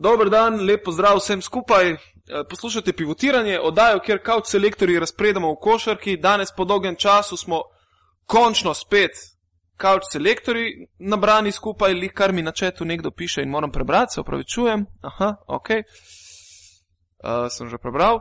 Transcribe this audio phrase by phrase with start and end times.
[0.00, 1.90] Dober dan, lep pozdrav vsem skupaj.
[1.92, 1.98] Eh,
[2.48, 6.16] Poslušate pivotiranje, oddajo, kjer kaut selektorji razpredamo v košarki.
[6.16, 7.60] Danes po dolgem času smo
[8.26, 9.10] končno spet
[9.76, 14.20] kaut selektorji nabrani skupaj, lih kar mi na četu nekdo piše in moram prebrati, se
[14.20, 14.86] opravičujem.
[15.02, 15.68] Aha, ok.
[15.70, 18.20] Uh, sem že prebral.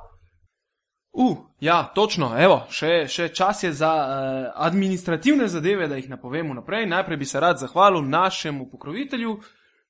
[1.12, 6.54] Uh, ja, točno, evo, še, še čas je za uh, administrativne zadeve, da jih napovemo
[6.54, 6.86] naprej.
[6.92, 9.40] Najprej bi se rad zahvalil našemu pokrovitelju,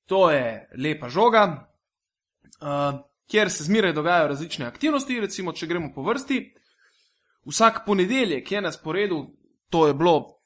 [0.05, 1.68] to je lepa žoga,
[2.61, 2.99] uh,
[3.29, 5.19] kjer se zmeraj dogajajo različne aktivnosti.
[5.19, 6.39] Recimo, če gremo po vrsti,
[7.45, 9.25] vsak ponedeljek je na sporedu,
[9.69, 10.39] to je bilo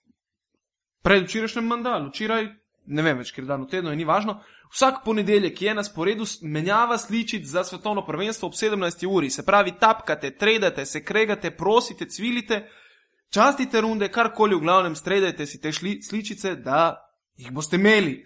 [1.03, 2.47] predvčerajšnjem mandalu, včeraj,
[2.85, 4.41] ne vem več, ker dan v tednu je ni važno.
[4.73, 9.05] Vsak ponedeljek je na sporedu menjava sličic za svetovno prvenstvo ob 17.
[9.07, 9.29] uri.
[9.29, 12.63] Se pravi, tapkate, tredate, se kregate, prosite, cvilite,
[13.29, 16.95] častite runde, karkoli v glavnem, stredajte si te šli, sličice, da
[17.37, 18.23] jih boste imeli.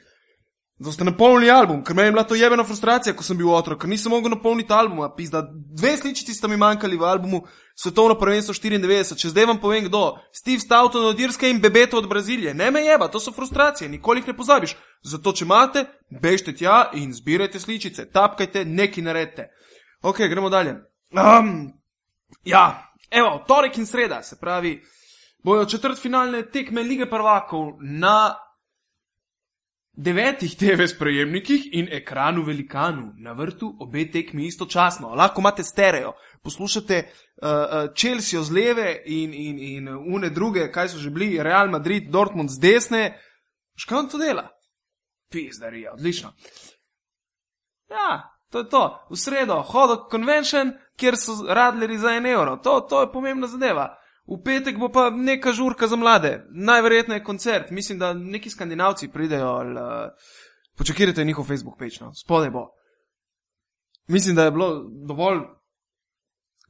[0.80, 3.80] Da ste napolnili album, ker meni je bila to jebena frustracija, ko sem bil otrok,
[3.82, 5.42] ker nisem mogel napolniti albuma, pizda.
[5.50, 7.42] Dve sličici sta mi manjkali v albumu
[7.76, 12.10] Svetovno prvenstvo 94, če zdaj vam povem kdo, Steve Stoughton od Irske in Bebeto od
[12.10, 12.54] Brazilije.
[12.54, 14.76] Ne me jeba, to so frustracije, nikoli jih ne pozabiš.
[15.02, 19.50] Zato, če imate, bežte tja in zbirajte sličice, tapkajte, neki naredite.
[20.02, 20.78] Ok, gremo dalje.
[21.14, 21.72] Um,
[22.46, 22.66] ja,
[23.12, 24.78] evo, torek in sreda, se pravi,
[25.44, 28.36] bojo četrtfinalne tekme lige prvakov na
[29.98, 35.10] devetih TV sprejemnikih in ekranu velikanu, na vrtu obe tekmi istočasno.
[35.16, 37.50] Lahko imate stereo, poslušate uh,
[37.98, 42.50] Chelsea z leve in, in, in une druge, kaj so že bili, Real Madrid, Dortmund
[42.50, 43.04] z desne.
[43.76, 44.48] Škaj on to dela?
[45.32, 46.34] Pizdarija, odlično.
[47.90, 49.08] Ja, to je to.
[49.10, 52.58] V sredo, hodok convention, kjer so radleri za en evro.
[52.58, 53.96] To, to je pomembna zadeva.
[54.28, 57.72] V petek bo pa neka žurka za mlade, najverjetneje koncert.
[57.72, 59.48] Mislim, da neki skandinavci pridejo.
[59.48, 60.12] Ali, uh,
[60.78, 62.14] počakajte njihov Facebook page, no.
[62.14, 62.68] spodaj bo.
[64.08, 65.40] Mislim, da je bilo dovolj.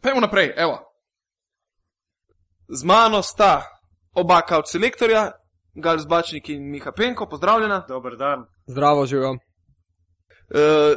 [0.02, 0.80] Pejmo naprej, evo.
[2.68, 3.64] Z mano sta
[4.14, 5.32] oba kaut selektorja,
[5.74, 7.86] Gal Zbačnik in Miha Penko, pozdravljena.
[7.88, 8.46] Dober dan.
[8.68, 9.32] Zdravo, živijo.
[9.32, 9.38] Uh,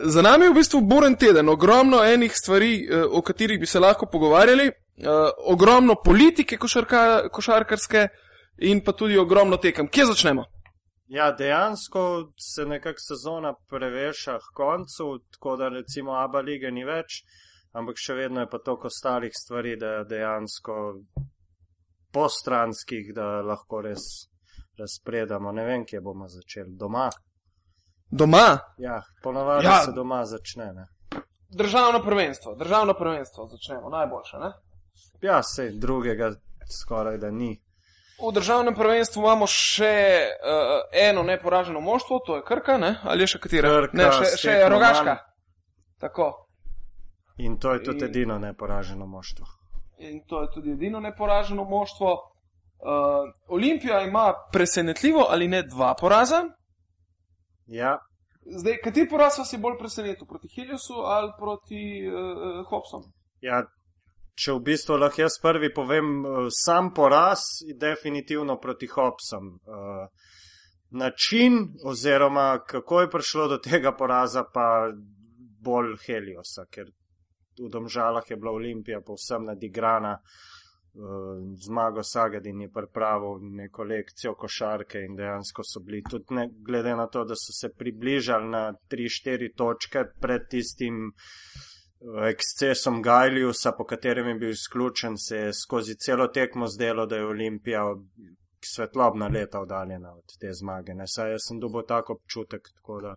[0.02, 3.80] za nami je v bistvu buren teden, ogromno enih stvari, uh, o katerih bi se
[3.80, 4.70] lahko pogovarjali,
[5.06, 8.08] uh, ogromno politike košarka, košarkarske
[8.58, 9.88] in pa tudi ogromno tekem.
[9.88, 10.44] Kje začnemo?
[11.08, 17.24] Ja, dejansko se nekako sezona preveša k koncu, tako da recimo Aba lige ni več,
[17.72, 20.76] ampak še vedno je pa toliko ostalih stvari, da dejansko
[22.12, 24.06] postranskih, da lahko res
[24.78, 25.52] razpredamo.
[25.52, 26.76] Ne vem, kje bomo začeli.
[26.78, 27.10] Doma.
[28.10, 29.82] Doma, Ja, ponavadi ja.
[29.84, 30.72] se doma začne.
[30.74, 30.86] Ne?
[31.50, 34.36] državno prvenstvo, državno prvenstvo začnemo, najboljše.
[34.36, 34.52] Ne?
[35.22, 36.32] Ja, sej drugega
[36.70, 37.60] skoraj da ni.
[38.20, 39.92] V državnem prvenstvu imamo še
[40.28, 42.96] uh, eno neporaženo moštvo, to je Krka, ne?
[43.02, 43.68] ali je še katera?
[43.68, 45.14] Krka, ne, še, še tekmo Rogaška.
[46.00, 46.26] Tako.
[47.38, 49.46] In to je tudi In- edino neporaženo moštvo.
[49.98, 52.12] in to je tudi edino neporaženo moštvo.
[52.80, 56.44] Uh, Olimpija ima presenetljivo ali ne dva poraza.
[57.66, 57.98] Ja,
[58.46, 63.02] Zdaj, kateri poraz vas je bolj presenetil, proti Heliosu ali proti uh, Hopsom?
[63.40, 63.62] Ja,
[64.40, 69.54] če v bistvu lahko jaz prvi povem, eh, sam poraz je definitivno proti Hopsom.
[69.54, 70.06] Eh,
[70.90, 74.90] Način oziroma kako je prišlo do tega poraza pa
[75.62, 76.88] bolj Heliosa, ker
[77.60, 80.16] v Domžalah je bila Olimpija povsem nadigrana.
[80.16, 80.98] eh,
[81.66, 87.06] Zmago Sagadin je pripravil neko lekcijo košarke in dejansko so bili tudi, ne, glede na
[87.06, 91.12] to, da so se približali na 3-4 točke pred tistim
[92.28, 97.26] ekscesom Gajliusa, po katerem je bil izključen, se je skozi celo tekmo zdelo, da je
[97.26, 97.82] Olimpija
[98.64, 100.94] svetlobna leta oddaljena od te zmage.
[100.94, 101.04] Ne?
[101.06, 103.14] Saj jaz sem dobil tako občutek, tako da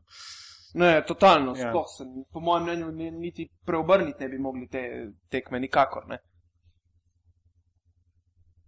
[0.75, 1.69] Ne, totalno, Ja.
[1.69, 6.17] sploh se, po mojem mnenju, ni- niti preobrniti ne bi mogli te tekme, nikakor ne.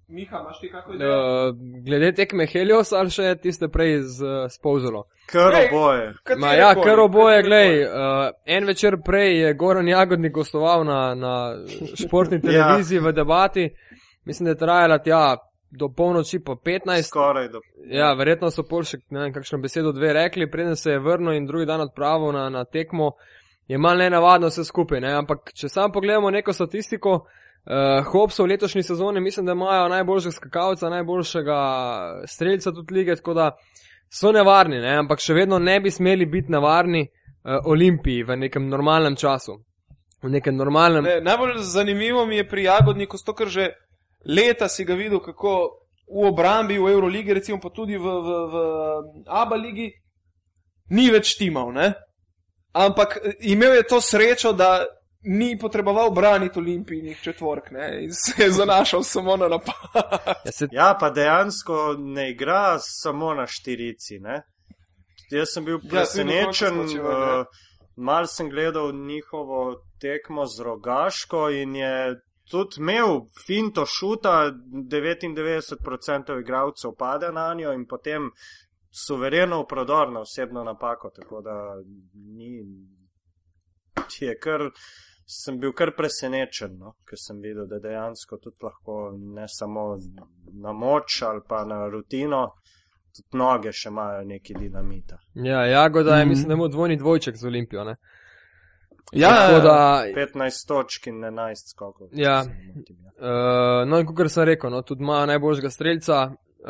[0.08, 1.50] Miha, imaš ti kako idejo?
[1.50, 1.56] Uh,
[1.86, 5.04] glede tekme Helios ali še tiste prej z uh, Spouzolo.
[5.32, 6.14] kar oboje.
[6.38, 11.34] Ma ja, kar oboje, glej, uh, en večer prej je Goran Jagodnik gostoval na, na
[11.98, 13.70] športni televiziji v debati.
[14.26, 15.38] Mislim, da je trajala tja
[15.72, 17.02] do polnoči po 15.
[17.08, 17.62] Skoraj do.
[17.90, 21.34] Ja, verjetno so pol še ne vem, kakšno besedo dve rekli, preden se je vrnil
[21.34, 23.16] in drugi dan odpravil na, na tekmo.
[23.68, 25.16] Je malo nenavadno vse skupaj, ne?
[25.18, 27.45] ampak če sam pogledamo neko statistiko, uh,
[28.12, 31.60] Hopsov v letošnji sezoni mislim, da imajo najboljšega skakalca, najboljšega
[32.28, 33.52] streljca tudi lige, tako da
[34.10, 34.98] so nevarni, ne?
[35.02, 39.58] ampak še vedno ne bi smeli biti nevarni uh, Olimpiji v nekem normalnem času.
[40.24, 41.04] V nekem normalnem.
[41.04, 43.68] Ne, najbolj zanimivo mi je pri Jagodniku, to, ker že
[44.26, 45.58] leta si ga videl, kako
[46.06, 48.56] v obrambi v Euroligi, recimo pa tudi v, v, v
[49.26, 49.90] Abu ligi,
[50.94, 51.74] ni več timal.
[51.74, 51.94] Ne?
[52.76, 54.86] ampak eh, imel je to srečo, da
[55.26, 58.04] ni potreboval braniti olimpijskih četvork ne?
[58.04, 59.76] in se je zanašal samo na napad.
[60.46, 64.20] Ja, se, Ja, pa dejansko ne igra samo na štirici.
[64.20, 64.42] Ne?
[65.32, 67.40] Jaz sem bil Ja, presenečen, ja.
[67.40, 67.46] uh,
[67.96, 74.52] mal sem gledal njihovo tekmo z rogaško in je tudi imel finto šuta,
[74.92, 78.30] 99% igralcev pade na njo in potem
[79.08, 81.76] suvereno v prodor na osebno napako, tako da
[82.14, 82.64] ni,
[84.20, 84.62] je kar.
[85.28, 86.94] Sem bil kar presenečen, no?
[87.04, 89.98] ker sem videl, da dejansko tudi lahko ne samo
[90.54, 92.52] na moč ali pa na rutino,
[93.12, 95.18] tudi noge še imajo neki dinamita.
[95.36, 96.30] ja, Jagoda je, Mhm.
[96.30, 97.84] mislim, da ima dvojni dvojček z Olimpijo.
[97.84, 97.96] Ne?
[99.14, 102.08] Ja, Tako da, 15 točk in 11 skokov.
[102.12, 102.44] Ja.
[102.68, 103.12] motim, ja.
[103.82, 106.70] Uh, no, in kot sem rekel, no, tudi ima najboljšega streljca, uh,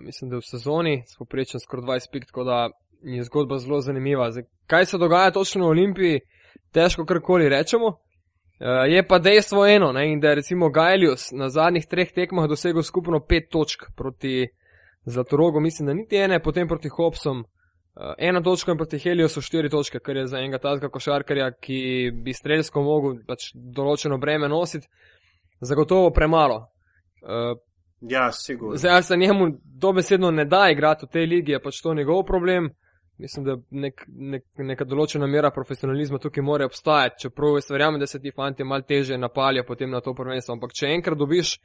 [0.00, 2.68] mislim, da v sezoni, spoprečen skoraj 20 pik, tako da
[3.02, 4.30] je zgodba zelo zanimiva.
[4.30, 6.20] Zdaj, kaj se dogaja točno v Olimpiji,
[6.72, 7.86] težko karkoli rečemo.
[7.86, 12.48] Uh, je pa dejstvo eno, ne, in da je recimo Gajlius na zadnjih treh tekmah
[12.48, 14.48] dosegel skupno pet točk proti
[15.04, 17.38] Zlatorogu, mislim, da niti ene, potem proti Hopsom.
[17.40, 21.50] Uh, ena točka in proti Heliju so štiri točke, kar je za enega tazga košarkarja,
[21.60, 24.86] ki bi strelsko mogel pač določeno breme nositi,
[25.60, 26.66] zagotovo premalo.
[27.22, 27.56] Uh,
[28.00, 28.76] Ja, sigurno.
[28.76, 32.70] zdaj, se njemu dobesedno ne da igrati v tej ligi, je pač to njegov problem.
[33.20, 38.08] Mislim, da nek, nek, neka določena mera profesionalizma tukaj mora obstajati, čeprav jaz verjamem, da
[38.08, 40.56] se ti fanti malo teže napaljajo potem na to prvenstvo.
[40.56, 41.58] Ampak če enkrat dobiš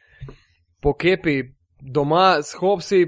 [0.84, 1.38] po kepi
[1.80, 3.06] doma s hopsi,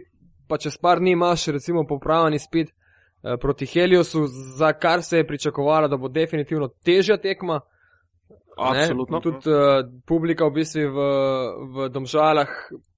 [0.48, 4.24] pa čez par dni imaš recimo popravljeni spet eh, proti Heliosu,
[4.58, 7.60] za kar se je pričakovalo, da bo definitivno težja tekma.
[8.58, 9.18] Absolutno.
[9.18, 9.22] Ne?
[9.22, 11.04] Tudi uh, publika v bistvu v,
[11.76, 12.50] v Domžalah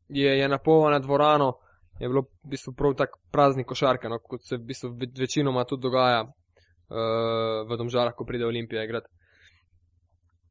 [0.08, 1.50] je, je napolnjena dvorano,
[2.00, 5.66] je bilo v bistvu prav tak praznik košarke, no, kot se v bistvu ve- večinoma
[5.66, 9.10] tudi dogaja uh, v Domžalah, ko pride Olimpija igrati.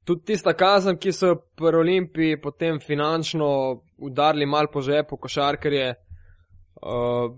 [0.05, 3.49] Tudi tista kazen, ki so pri Olimpiji potem finančno
[3.99, 5.95] udarili mal po žepu košarkarje,
[6.83, 7.33] uh,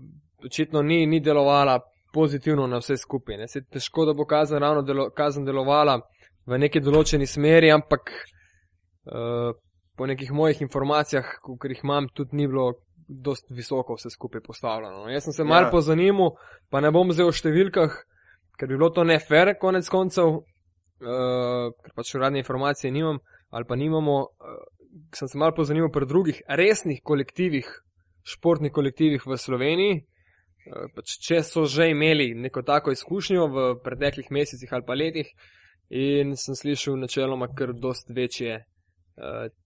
[0.45, 1.79] očitno ni, ni delovala
[2.13, 3.37] pozitivno na vse skupaj.
[3.37, 3.47] Ne.
[3.47, 5.99] Se težko, da bo kazen ravno delo, kazen delovala
[6.45, 9.51] v neki določeni smeri, ampak uh,
[9.97, 12.73] po nekih mojih informacijah, ki jih imam, tudi ni bilo
[13.11, 15.09] dost visoko vse skupaj postavljeno.
[15.11, 15.71] Jaz sem se mal Ja.
[15.71, 16.37] pozanimal,
[16.69, 17.91] pa ne bom zdaj o številkah,
[18.57, 23.19] ker bi bilo to ne fair, konec koncev, uh, ker pač uradne informacije nimam
[23.51, 24.21] ali pa nimamo.
[24.39, 24.63] Uh,
[25.15, 27.67] sem se mal pozanimal pri drugih resnih kolektivih,
[28.23, 30.01] športnih kolektivih v Sloveniji.
[30.67, 35.27] Uh, pač če so že imeli neko tako izkušnjo v preteklih mesecih ali pa letih,
[35.89, 38.63] in sem slišal načeloma kar dost večje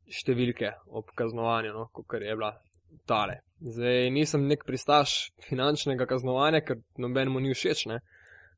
[0.09, 2.55] številke ob kaznovanju, no, kot je bila
[3.05, 3.39] tale.
[3.61, 8.01] Zdaj nisem nek pristaš finančnega kaznovanja, ker nobenemu ni všeč, ne,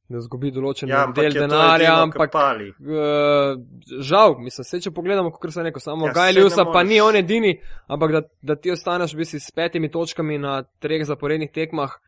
[0.10, 2.70] da zgubi določen Ja, del denarja, edino, ampak kar pali.
[2.72, 3.60] uh,
[4.02, 7.16] žal, mislim, se če pogledamo, kot sem rekel, samo Ja, Gajliusa ne pa ni on
[7.20, 7.58] edini,
[7.88, 12.00] ampak da, da ti ostaneš v bistvu s petimi točkami na treh zaporednih tekmah,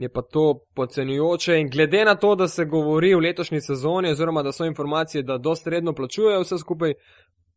[0.00, 4.42] je pa to podcenjujoče in glede na to, da se govori v letošnji sezoni, oziroma
[4.42, 6.94] da so informacije, da dost redno plačujejo vse skupaj,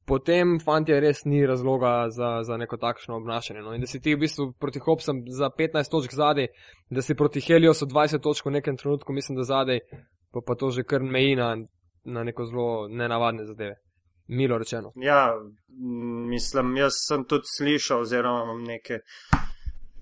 [0.05, 3.61] potem fantje res ni razloga za, za neko takšno obnašanje.
[3.61, 3.73] No.
[3.73, 6.47] In da si ti v bistvu proti Hopsam za 15 točk zadej,
[6.89, 9.79] da si proti Heliosu 20 točk v nekem trenutku, mislim, da zadej,
[10.31, 11.55] pa, pa to že kar meji na,
[12.03, 13.75] na neko zelo nenavadne zadeve.
[14.27, 14.93] Milo rečeno.
[14.95, 15.35] Ja,
[16.31, 18.99] mislim, jaz sem tudi slišal, oziroma imam neke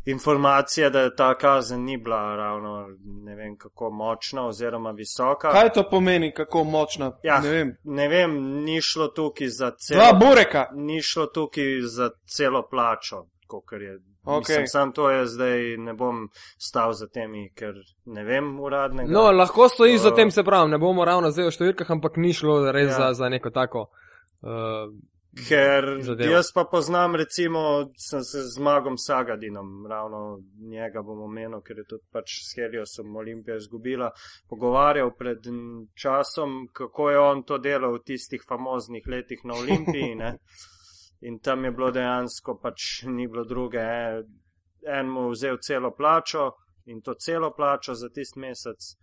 [0.06, 5.52] informacije, da ta kazen ni bila ravno ne vem kako močna oziroma visoka.
[5.52, 7.12] Kaj to pomeni, kako močna?
[7.24, 7.76] Ja, Ne vem.
[7.84, 8.32] ne vem,
[8.64, 10.66] ni šlo tukaj za Dva celo, bureka.
[10.74, 14.00] ni šlo tukaj za celo plačo, kot je.
[14.24, 14.40] Ok.
[14.40, 17.74] Mislim, sam to je zdaj, ne bom stal za temi, ker
[18.06, 19.12] ne vem uradnega.
[19.12, 22.18] No, lahko stojiš za Uh, tem, se pravi, ne bomo ravno zdaj o številkah, ampak
[22.18, 22.98] ni šlo res ja.
[22.98, 23.88] za, za neko tako.
[24.42, 24.94] Uh,
[25.32, 26.32] Ker zadevo.
[26.32, 27.62] jaz pa poznam, recimo,
[27.96, 33.16] sem se z Magom Sagadinom, ravno njega bom omenil, ker je tudi pač s Heliosom
[33.16, 34.10] Olimpija izgubila,
[34.50, 35.48] pogovarjal pred
[35.96, 40.16] časom, kako je on to delal v tistih famoznih letih na Olimpiji.
[40.16, 40.36] Ne?
[41.28, 43.80] In tam je bilo dejansko pač ni bilo druge.
[44.84, 46.50] En mu vzel celo plačo
[46.86, 48.96] in to celo plačo za tisti mesec.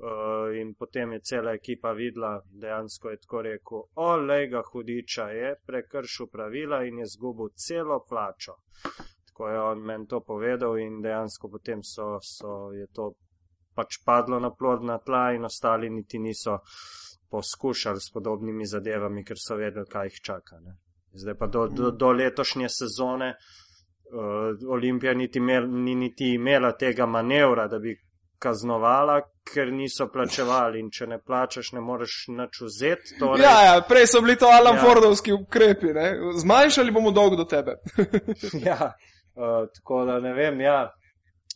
[0.00, 5.50] Uh, in potem je cela ekipa videla, dejansko je tako rekel, olej ga hudiča je
[5.66, 8.54] prekršil pravila in je zgubil celo plačo.
[9.28, 13.12] Tako je on meni to povedal in dejansko potem so, so je to
[13.74, 16.58] pač padlo na plodna tla in ostali niti niso
[17.30, 20.60] poskušali s podobnimi zadevami, ker so vedeli, kaj jih čaka.
[20.64, 20.78] Ne.
[21.12, 27.06] Zdaj pa do, do, do letošnje sezone uh, Olimpija niti imel, ni niti imela tega
[27.06, 27.94] manevra, da bi
[28.40, 29.20] kaznovala,
[29.52, 33.18] ker niso plačevali in če ne plačaš, ne moreš nič vzeti.
[33.20, 34.84] Torej, Ja, ja, prej so bili to Alan Ja.
[34.84, 36.06] Fordovski ukrepi, ne?
[36.40, 37.76] zmanjšali bomo dolg do tebe.
[38.70, 38.92] ja,
[39.36, 40.80] uh, tako da ne vem, ja.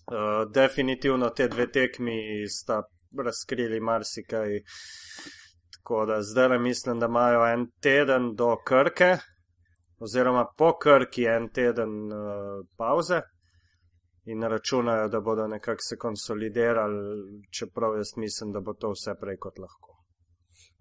[0.04, 2.82] Uh, definitivno te dve tekmi sta
[3.24, 4.60] razkrili marsikaj.
[5.76, 9.16] Tako da zdaj le mislim, da imajo en teden do Krke,
[9.98, 13.22] oziroma po Krki en teden uh, pauze
[14.24, 19.36] in računajo, da bodo nekako se konsolidirali, čeprav jaz mislim, da bo to vse prej
[19.36, 19.94] kot lahko.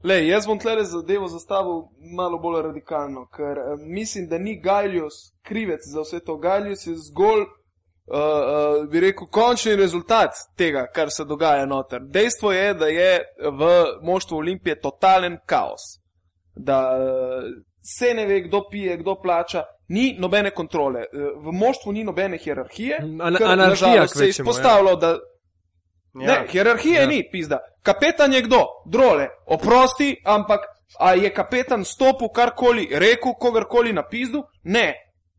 [0.04, 1.84] Le, jaz bom tle zadevo zastavil
[2.16, 6.38] malo bolj radikalno, ker eh, mislim, da ni Galjus krivec za vse to.
[6.38, 12.02] Galjus je zgolj, uh, uh, bi rekel, končni rezultat tega, kar se dogaja noter.
[12.02, 13.20] Dejstvo je, da je
[13.52, 13.70] v
[14.02, 15.88] moštvu Olimpije totalen kaos.
[16.56, 17.48] Da uh,
[17.82, 21.00] se ne ve, kdo pije, kdo plača, ni nobene kontrole.
[21.00, 22.98] Eh, V moštvu ni nobene hierarhije.
[23.38, 24.30] Kar, anarhija, se je ja.
[24.30, 25.20] izpostavilo, da Ja,
[26.14, 27.02] Ne, hierarhije Ja.
[27.02, 27.08] ja.
[27.08, 27.58] ni, pizda.
[27.82, 28.66] Kapetan je kdo?
[28.86, 29.28] Drole.
[29.46, 30.60] Oprosti, ampak
[31.00, 34.44] a je kapetan stopil karkoli, rekel kogarkoli na pizdu?
[34.64, 34.94] Ne.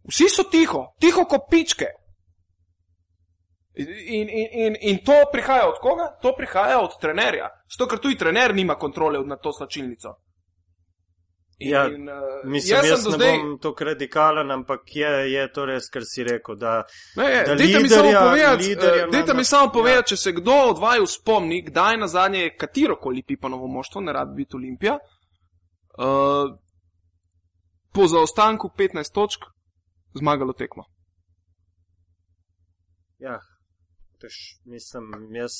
[0.04, 1.86] Vsi so tiho, tiho kot pičke.
[3.76, 6.18] In, in, in, in to prihaja od koga?
[6.22, 7.48] To prihaja od trenerja.
[7.70, 10.14] Zato, ker tudi trener nima kontrole nad to slačilnico.
[11.58, 13.38] In, Ja, in, uh, Mislim, jaz jaz, ne zdaj.
[13.38, 16.56] bom tako radikalen, ampak je, je to res, kar si rekel.
[16.56, 16.82] Da,
[17.16, 19.70] Ne, je, da dajte mi samo liderja- povedati, liderja eh, dajte na- mi samo ja.
[19.70, 24.12] povedati, če se kdo od vaju spomni, kdaj na zadnje je katerokoli pipanovo moštvo, ne
[24.12, 24.98] rad biti Olimpija,
[25.98, 26.58] uh,
[27.90, 29.40] po zaostanku 15 točk
[30.14, 30.84] zmagalo tekmo.
[33.20, 33.38] ja,
[34.20, 34.34] tež,
[34.64, 35.52] mislim, jaz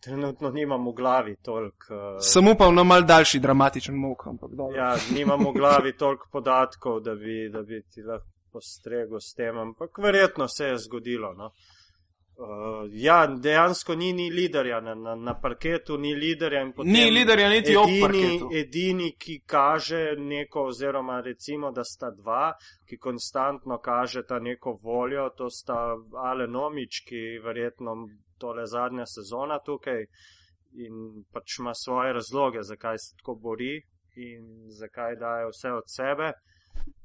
[0.00, 1.94] trenutno nimam v glavi toliko.
[1.94, 4.76] Uh, Sem upal na mal daljši dramatičen mok, ampak dobro.
[4.76, 9.58] ja, nimam v glavi toliko podatkov, da bi, da bi ti lahko postregel s tem,
[9.58, 11.34] ampak verjetno se je zgodilo.
[11.34, 11.50] No.
[12.38, 12.46] Uh,
[12.92, 16.60] ja, dejansko ni, ni liderja na, na, na parketu, ni liderja.
[16.62, 18.48] in potem Ni liderja niti ob edini, parketu.
[18.52, 22.52] edini, ki kaže neko, oziroma recimo, da sta dva,
[22.86, 27.96] ki konstantno kažeta neko voljo, to sta Alen Omič, ki verjetno
[28.38, 30.04] tole zadnja sezona tukaj
[30.76, 30.94] in
[31.32, 33.80] pač ima svoje razloge, zakaj se tako bori
[34.16, 36.32] in zakaj daje vse od sebe.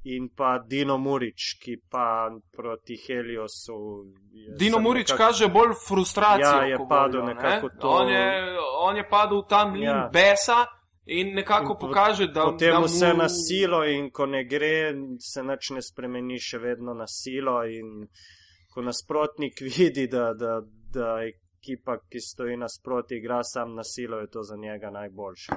[0.06, 2.08] In pa Dino Murič, ki pa
[2.52, 4.06] proti Heliosu.
[4.32, 6.48] je Dino Murič nekako- kaže bolj frustracijo.
[6.50, 7.80] Ja, je padel voljo, nekako ne?
[7.80, 8.26] to- On je,
[8.80, 9.90] on je padel v ta mlin Ja.
[9.92, 10.10] ja.
[10.10, 10.66] besa
[11.06, 12.86] in nekako In po- pokaže, da, Potem da mu...
[12.86, 17.64] vse na silo, in ko ne gre, se nič ne spremeni, še vedno na silo.
[17.66, 18.08] In
[18.70, 20.62] ko nasprotnik vidi, da, da,
[20.94, 25.52] da ekipa, ki stoji nasproti, igra sam na silo, je to za njega najboljše.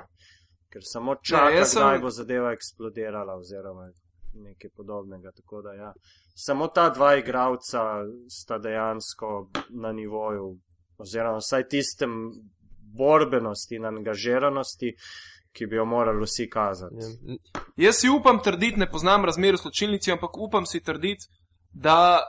[0.72, 3.90] Ker samo čaka, jaz sem- kdaj bo zadeva eksplodirala, oziroma
[4.34, 5.30] nekaj podobnega.
[5.36, 5.92] Tako da, ja.
[6.34, 7.80] Samo ta dva igralca
[8.28, 10.58] sta dejansko na nivoju,
[10.98, 12.10] oziroma vsaj tistem
[12.98, 14.94] borbenosti in angažiranosti,
[15.52, 16.94] ki bi jo morali vsi kazati.
[17.00, 17.36] Ja.
[17.76, 21.28] Jaz si upam trditi, ne poznam razmer v sločilnici, ampak upam si trditi,
[21.72, 22.20] da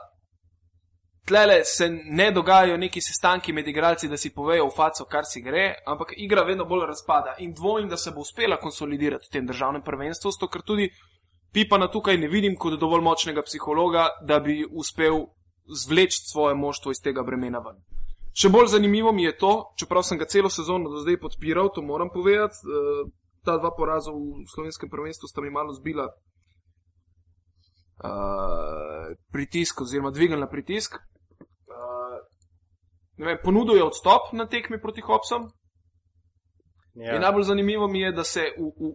[1.28, 5.42] tlele se ne dogajajo neki sestanki med igralci, da si povejo v faco, kar si
[5.44, 9.46] gre, ampak igra vedno bolj razpada in dvomim, da se bo uspela konsolidirati v tem
[9.46, 10.90] državnem prvenstvu, zato ker tudi
[11.52, 15.22] Pipana tukaj ne vidim kot dovolj močnega psihologa, da bi uspel
[15.68, 17.80] zvleči svoje moštvo iz tega bremena ven.
[18.36, 21.82] Še bolj zanimivo mi je to, čeprav sem ga celo sezono do zdaj podpiral, to
[21.82, 23.08] moram povedati, eh,
[23.44, 26.04] ta dva poraza v slovenskem prvenstvu sta mi malo zbila
[28.04, 30.98] uh, pritisk oziroma dvignila pritisk.
[33.18, 35.50] Vem, ponudil je odstop na tekmi proti Hopsom.
[36.94, 37.14] Ja.
[37.14, 38.92] In najbolj zanimivo mi je, da se v, v,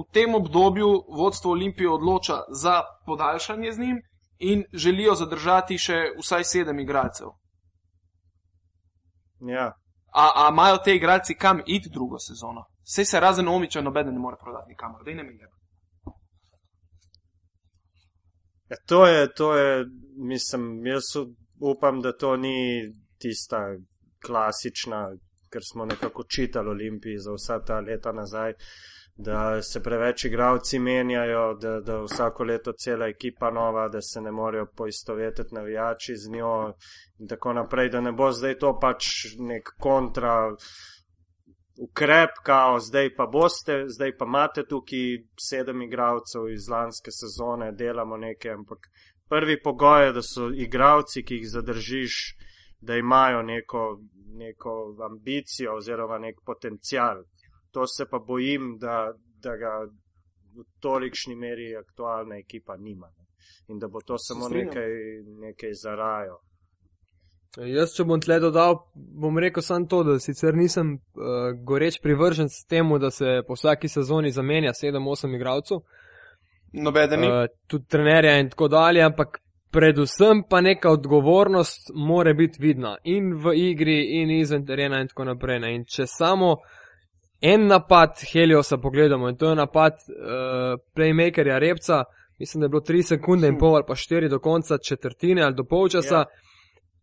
[0.00, 4.00] v tem obdobju vodstvo Olimpije odloča za podaljšanje z njim
[4.38, 7.28] in želijo zadržati še vsaj sedem igralcev.
[9.40, 9.72] Ja.
[10.12, 12.64] A, a imajo te igralci kam iti drugo sezono?
[12.84, 15.48] Vse se razen Omiča nobeden ne more prodati nikamor, da ne mi je.
[18.68, 19.84] Ja, to je, to je,
[20.16, 21.02] mislim, jaz
[21.60, 22.82] upam, da to ni
[23.18, 23.76] tista
[24.26, 25.16] klasična,
[25.50, 28.54] ker smo nekako čitali Olimpiji za vsa ta leta nazaj,
[29.16, 34.32] da se preveč igravci menjajo, da, da vsako leto cela ekipa nova, da se ne
[34.32, 36.74] morejo poistovetiti navijači z njo
[37.18, 39.06] in tako naprej, da ne bo zdaj to pač
[39.38, 40.54] nek kontra
[41.78, 48.16] ukrep, kao zdaj pa boste, zdaj pa imate tukaj sedem igralcev iz lanske sezone, delamo
[48.16, 48.88] nekaj, ampak
[49.28, 52.14] prvi pogoj je, da so igravci, ki jih zadržiš,
[52.80, 54.00] da imajo neko,
[54.34, 57.24] neko ambicijo oziroma nek potencial.
[57.70, 59.72] To se pa bojim, da, da ga
[60.56, 63.06] v tolikšni meri aktualna ekipa nima.
[63.06, 63.26] Ne?
[63.68, 64.66] In da bo to samo strinjam.
[64.66, 64.90] nekaj,
[65.40, 66.38] nekaj zarajo.
[67.56, 72.48] Jaz, če bom tle dodal, bom rekel samo to, da sicer nisem uh, goreč privržen
[72.48, 75.80] s temu, da se po vsaki sezoni zamenja 7-8 igralcev,
[76.72, 82.96] Nobeden uh, tudi trenerja in tako dalje, ampak predvsem pa neka odgovornost more biti vidna
[83.04, 85.60] in v igri, in izven terena in tako naprej.
[85.60, 85.74] Ne.
[85.74, 86.56] In če samo
[87.40, 92.04] en napad Heliosa pogledamo in to je napad uh, playmakerja Repca,
[92.38, 95.54] mislim, da je bilo 3 sekunde in pol ali pa 4 do konca četrtine ali
[95.54, 96.16] do polčasa.
[96.16, 96.24] Ja.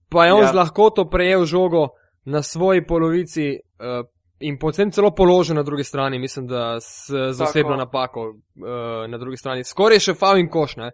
[0.10, 0.48] Pa je on Ja.
[0.48, 1.88] z lahkoto prejel žogo
[2.25, 4.05] na svoji polovici uh,
[4.39, 7.07] in potem celo položil na drugi strani, mislim, da z
[7.38, 7.43] Tako.
[7.50, 9.63] osebno napako uh, na drugi strani.
[9.63, 10.75] Skoraj še faul in koš.
[10.75, 10.91] Ne?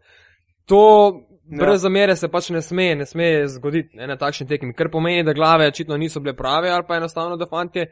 [0.70, 0.82] To
[1.52, 1.66] Ja.
[1.66, 5.24] brez zamere se pač ne sme, ne sme zgoditi ne, na takšni tekmi, kar pomeni,
[5.28, 7.90] da glave očitno niso bile prave ali pa enostavno, da fantje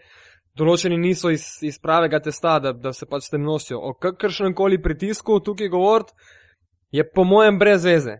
[0.55, 3.81] določeni niso iz, iz pravega testa, da, da se pač s tem nosijo.
[3.83, 6.15] O kakršnem koli pritisku tukaj govoriti
[6.95, 8.19] je po mojem brez veze.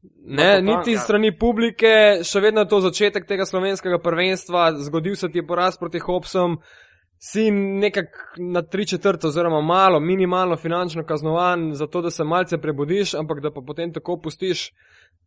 [0.00, 1.02] Ne, totalno, niti ja.
[1.02, 1.92] strani publike,
[2.24, 6.60] še vedno je to začetek tega slovenskega prvenstva, zgodil se ti je poraz proti Hopsom,
[7.22, 12.58] si nekako na tri četrt oziroma malo, minimalno finančno kaznovan za to, da se malce
[12.58, 14.72] prebudiš, ampak da pa potem tako pustiš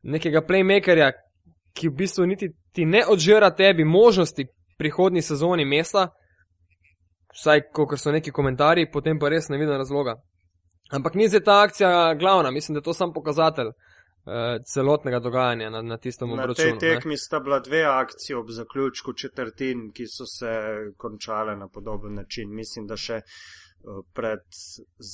[0.03, 1.11] nekega playmakerja,
[1.73, 4.45] ki v bistvu niti ti ne odžira tebi možnosti
[4.77, 6.07] prihodnji sezoni mesta,
[7.33, 10.15] vsaj kot so neki komentarji, potem pa res ne vidim razloga.
[10.91, 13.69] Ampak ni zdaj ta akcija glavna, mislim, da je to sam pokazatelj
[14.65, 16.55] celotnega dogajanja na, na tistem Na obračunu.
[16.55, 16.95] tej ne.
[16.95, 20.51] tekmi sta bila dve akcije ob zaključku četrtin, ki so se
[20.97, 22.49] končale na podoben način.
[22.51, 23.23] Mislim, da še eh,
[24.13, 24.39] pred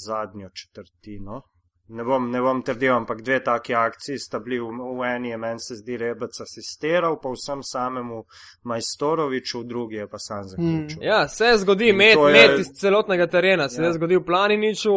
[0.05, 1.41] zadnjo četrtino.
[1.89, 5.59] Ne bom, ne bom trdil, ampak dve taki akciji sta bili v, v eni, meni
[5.59, 8.19] se zdi Rebec asistiral, pa vsem samemu
[8.63, 11.03] Majstoroviču, v drugi je pa sam zaključil.
[11.03, 13.87] Ja, se zgodi In met, je- met iz celotnega terena, se Ja.
[13.87, 14.93] je zgodil Planiniču,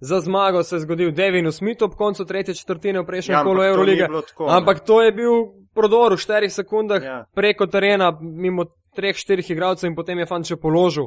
[0.00, 3.58] za zmago se je zgodil Devinu Smithu ob koncu tretje četrtine v prejšnjem Ja, kolu
[3.58, 4.06] to Eurolige.
[4.26, 4.46] tako.
[4.46, 5.32] Ampak to je bil
[5.74, 7.24] prodor v štirih sekundah Ja.
[7.34, 11.06] preko terena, mimo treh, štirih igralcev in potem je fant še položil.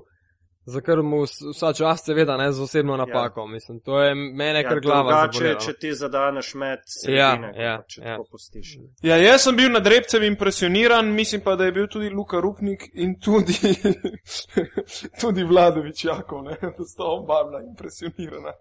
[0.65, 3.41] Za kar mu vs- vsa čast, seveda, ne z osebno napako.
[3.41, 3.47] Ja.
[3.47, 5.27] Mislim, to je mene kar glava.
[5.27, 8.05] drugače, če ti zadaneš med Ja, sredine, ja, pa če ja.
[8.11, 8.75] tako pustiš.
[9.01, 12.83] Ja, jaz sem bil nad Repcem impresioniran, mislim pa, da je bil tudi Luka Rupnik
[12.93, 13.55] in tudi,
[15.21, 16.57] tudi Vladovič Jakov, ne?
[16.61, 18.53] da sta oba bila impresionirana.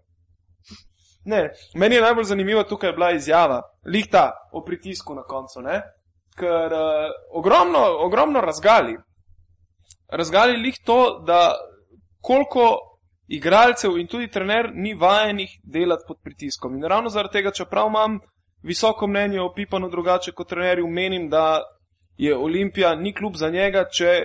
[1.25, 5.83] Ne, meni je najbolj zanimiva tukaj bila izjava, lihta o pritisku na koncu, ne?
[6.39, 8.97] ker uh, ogromno, ogromno razgali.
[10.09, 11.55] Razgali lih to, da
[12.21, 12.79] koliko
[13.29, 16.77] igralcev in tudi trener ni vajenih delati pod pritiskom.
[16.77, 18.21] In ravno zaradi tega, čeprav imam
[18.63, 21.63] visoko mnenje o Pipanu drugače kot trenerju, menim, da
[22.17, 24.23] je Olimpija ni klub za njega, če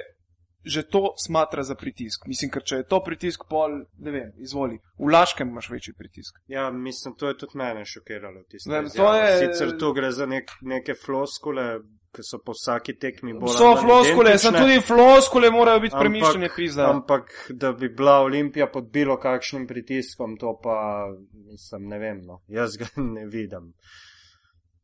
[0.65, 2.27] že to smatra za pritisk.
[2.27, 4.77] Mislim, ker če je to pritisk, pol, ne vem, izvoli.
[4.97, 6.39] V Laškem imaš večji pritisk.
[6.47, 8.43] Ja, mislim, to je tudi mene šokiralo.
[8.65, 11.79] Ne, to je- Sicer tu gre za nek, neke floskule,
[12.11, 13.49] ki so po vsaki tekmi bolj.
[13.49, 16.89] So ali manj floskule, sem identične, tudi floskule morajo biti premišljene pizda.
[16.89, 21.07] Ampak, da bi bila Olimpija pod bilo kakšnim pritiskom, to pa
[21.45, 22.21] mislim, ne vem.
[22.21, 22.41] No.
[22.47, 23.73] Jaz ga ne vidim.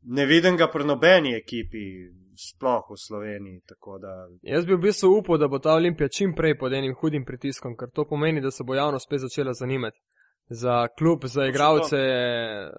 [0.02, 1.78] Ne vidim ga pri nobeni ekipi,
[2.48, 3.60] sploh v Sloveniji.
[3.68, 6.94] tako Da, Jaz bi v bistvu upal, da bo ta Olimpija čim prej pod enim
[7.00, 10.00] hudim pritiskom, ker to pomeni, da se bo javnost spet začela zanimati
[10.50, 12.70] za klub, za igralce, eh,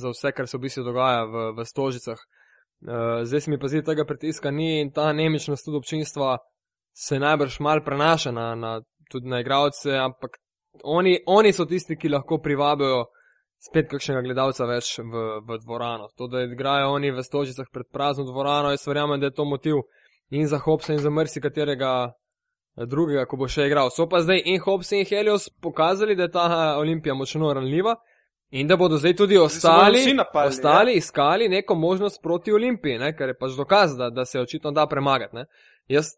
[0.00, 2.18] za vse, kar se v bistvu dogaja v, v stožicah.
[2.18, 6.38] Eh, Zdaj se mi pa zdi, da tega pritiska ni in ta nemičnost tudi občinstva
[6.94, 8.80] se najbrž mal prenaša na, na,
[9.10, 10.38] tudi na igralce, ampak
[10.82, 13.04] oni, oni so tisti, ki lahko privabijo
[13.64, 16.10] spet kakšnega gledalca več v, v dvorano.
[16.18, 19.84] To, da igrajo oni v stožicah pred prazno dvorano, jaz verjamem, da je to motiv
[20.30, 22.12] in za Hopsa in za mrsi katerega
[22.76, 23.90] drugega, ko bo še igral.
[23.94, 26.48] So pa zdaj in Hops in Helios pokazali, da je ta
[26.78, 27.94] Olimpija močno ranljiva
[28.50, 33.14] in da bodo zdaj tudi ostali, vsi napadli, ostali iskali neko možnost proti Olimpiji, ne?
[33.16, 35.36] kar je pač dokaz, da, da se očitno da premagati.
[35.36, 35.46] Ne?
[35.88, 36.14] Jaz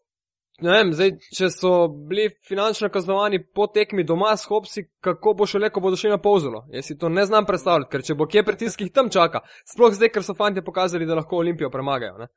[0.61, 5.47] ne vem, zdaj, če so bili finančno kaznovani po tekmi doma s Hopsi, kako bo
[5.47, 6.65] šele, ko bodo šli na povzelo.
[6.73, 9.43] Jaz si to ne znam predstavljati, ker če bo kje pritisk, jih tam čaka.
[9.73, 12.19] Sploh zdaj, ker so fanti pokazali, da lahko Olimpijo premagajo.
[12.19, 12.29] Ne?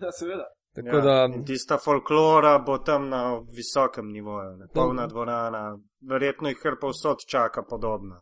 [0.00, 0.48] Da, seveda.
[0.74, 5.08] Tako ja, da, tista folklora bo tam na visokem nivoju, ne, polna No.
[5.08, 5.78] dvorana,
[6.10, 8.20] verjetno jih kar povsod čaka podobno.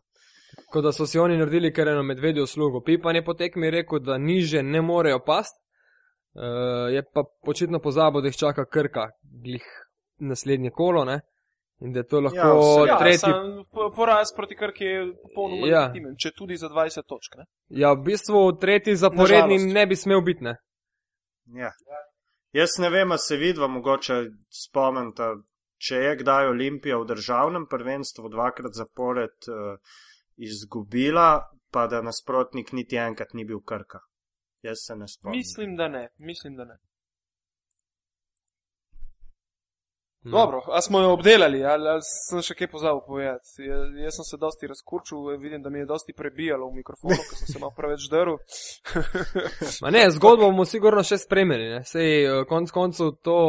[0.65, 2.81] Tako da so si oni naredili kar eno medvedjo uslugo.
[2.81, 5.61] Pipan je po tekmi rekel, da niže ne morejo past,
[6.39, 6.45] uh,
[6.89, 9.09] je pa očitno pozabil, da jih čaka krka,
[9.43, 9.65] glih
[10.19, 11.19] naslednje kolo, ne?
[11.79, 13.31] In da je to lahko Ja, vse- Ja, tretji.
[13.95, 15.81] poraz proti Krki je popolnoma Ja.
[15.81, 17.37] legitimen, če tudi za 20 točk.
[17.37, 17.45] Ne?
[17.69, 19.73] Ja, v bistvu tretji zaporedni Nažalost.
[19.73, 20.57] ne bi smel biti, ne?
[21.47, 21.71] Ja.
[22.53, 24.13] Jaz ne vem, a se vidva mogoče
[24.51, 25.23] spomnite,
[25.77, 29.77] če je kdaj Olimpija v državnem prvenstvu dvakrat zapored uh,
[30.37, 31.29] izgubila,
[31.71, 33.99] pa da nasprotnik niti enkrat ni bil krka.
[34.61, 35.37] Jaz se ne spomnim.
[35.37, 36.09] Mislim, da ne.
[36.17, 36.77] Mislim, da ne.
[40.23, 40.31] No.
[40.31, 43.63] Dobro, a smo jo obdelali, ali, ali sem še kaj pozabil povedati.
[43.63, 47.39] Jaz, jaz sem se dosti razkurčil, vidim, da mi je dosti prebijalo v mikrofonu, ker
[47.39, 48.35] sem se malo preveč drl.
[49.95, 51.69] ne, zgodbo bomo sigurno še spremljali.
[51.71, 51.79] Ne?
[51.87, 53.39] Sej, eh, konc koncev to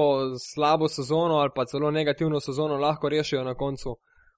[0.45, 3.97] slabo sezono ali pa celo negativno sezono lahko rešijo na koncu,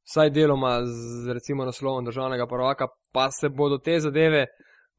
[0.08, 4.46] vsaj deloma z recimo naslovom državnega prvaka, pa se bodo te zadeve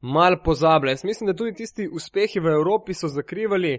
[0.04, 0.92] mal pozabile.
[0.92, 3.78] Jaz mislim, da tudi tisti uspehi v Evropi so zakrivali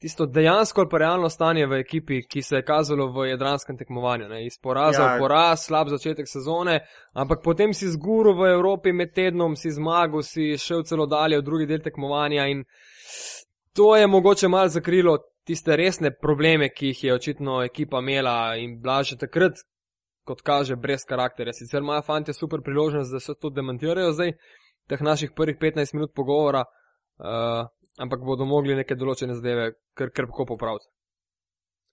[0.00, 4.28] tisto dejansko ali pa realno stanje v ekipi, ki se je kazalo v jadranskem tekmovanju.
[4.28, 4.46] Ne?
[4.46, 5.16] Iz poraza Ja.
[5.16, 6.80] v poraz, slab začetek sezone,
[7.12, 11.42] ampak potem si zguru v Evropi med tednom, si zmagal, si šel celo dalje v
[11.42, 12.64] drugi del tekmovanja in
[13.76, 18.80] to je mogoče mal zakrilo tiste resne probleme, ki jih je očitno ekipa imela in
[18.80, 19.52] bila že takrat,
[20.24, 21.52] kot kaže, brez karakterja.
[21.52, 24.32] Sicer imajo fanti super priložnost, da se to demantirajo zdaj,
[24.90, 27.66] teh naših prvih 15 minut pogovora, uh,
[28.02, 30.90] ampak bodo mogli neke določene zadeve kar krpko popraviti.
[30.90, 30.96] Ja,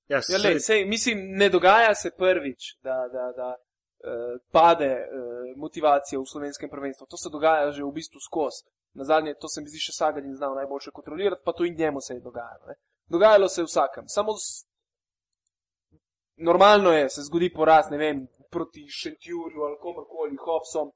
[0.08, 6.20] Ja, lej, sej, mislim, ne dogaja se prvič, da, da, da uh, pade uh, motivacija
[6.20, 7.08] v slovenskem prvenstvu.
[7.12, 8.64] To se dogaja že v bistvu skozi.
[8.98, 12.02] Na zadnje, to se mi zdi še Sagadin znal najboljše kontrolirati, pa to in njemu
[12.02, 12.72] se je dogajalo.
[12.72, 12.76] Ne?
[13.12, 14.08] Dogajalo se je vsakem.
[14.08, 14.66] Samo z...
[16.38, 20.90] normalno je, se zgodi poraz, ne vem, proti Šentjurju ali komorkoli, Hopsom.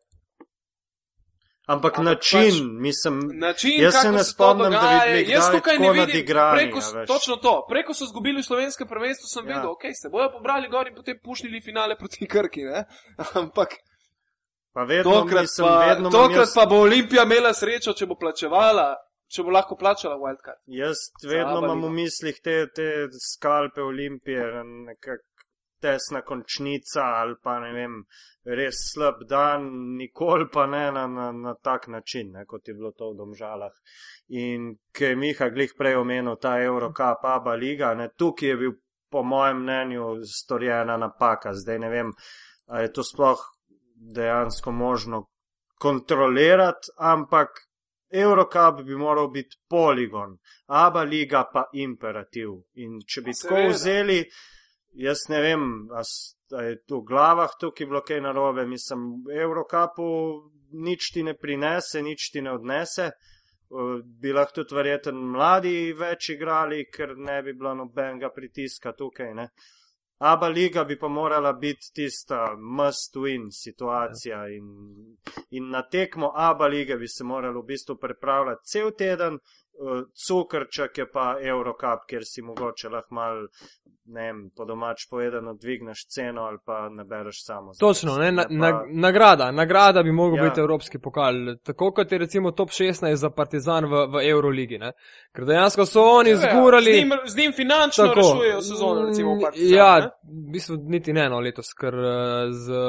[1.67, 5.51] Ampak Ampak način, pač- mislim, Način, Jaz se ne spomnim, da bi dogaja, bili Jaz
[5.51, 7.07] tukaj ne vidim, nadigrani, preko, a s- veš.
[7.07, 9.55] točno to, preko so zgubili v slovenskem prvenstvu, sem Ja.
[9.55, 12.85] vedel, ok, se bojo pobrali gor in potem pušnili finale proti Krki, ne?
[13.35, 13.69] Ampak
[14.73, 18.15] pa vedno tokrat, mislim, pa, vedno tokrat jaz, pa bo Olimpija imela srečo, če bo
[18.15, 18.95] plačevala,
[19.27, 20.59] če bo lahko plačala wildcard.
[20.67, 22.87] jaz vedno imam v mislih te, te
[23.23, 24.43] skalpe olimpije,
[24.87, 25.21] nekak
[25.81, 27.97] tesna končnica ali pa ne vem,
[28.45, 29.67] res slab dan,
[29.97, 33.73] nikoli pa ne na, na, na tak način, ne, kot je bilo to v domžalah.
[34.29, 38.77] In ki je Miha glih prej omenil ta Eurocup, Aba liga, ne, tukaj je bil
[39.11, 41.53] po mojem mnenju storjena napaka.
[41.53, 42.13] Zdaj ne vem,
[42.67, 43.41] a je to sploh
[44.15, 45.27] dejansko možno
[45.79, 47.49] kontrolirati, ampak
[48.11, 52.49] Eurocup bi moral biti poligon, Aba liga pa imperativ.
[52.73, 54.23] In če bi tako vzeli,
[54.93, 59.23] jaz ne vem, a, s- a je to v glavah tukaj bilo kaj narobe, mislim,
[59.27, 60.07] v Eurocupu
[60.71, 63.11] nič ti ne prinese, nič ti ne odnese.
[64.21, 69.33] Bi lahko tudi verjeten mladi več igrali, ker ne bi bilo nobenega pritiska tukaj.
[69.33, 69.45] Ne?
[70.19, 74.67] Aba liga bi pa morala biti tista must win situacija in,
[75.51, 79.39] in na tekmo Aba lige bi se moralo v bistvu pripravljati cel teden,
[80.27, 83.47] cukrček je pa Eurocup, kjer si mogoče lahko mal,
[84.05, 87.71] ne vem, po domač povedano, dvigneš ceno ali pa nabereš samo.
[87.79, 90.43] Točno, ne, na, pa, na, nagrada, nagrada bi mogel Ja.
[90.43, 90.49] ja.
[90.49, 94.91] biti evropski pokal, tako kot je recimo top 16 za Partizan v, v Euroligi, ne?
[95.35, 96.93] ker dejansko so oni zgurali.
[96.93, 98.19] Z njim, z njim finančno Tako.
[98.19, 99.75] rešujejo sezono, recimo v Partizanu.
[99.75, 100.09] Ja, ne?
[100.23, 102.83] v bistvu niti ne eno letos, ker eh, z,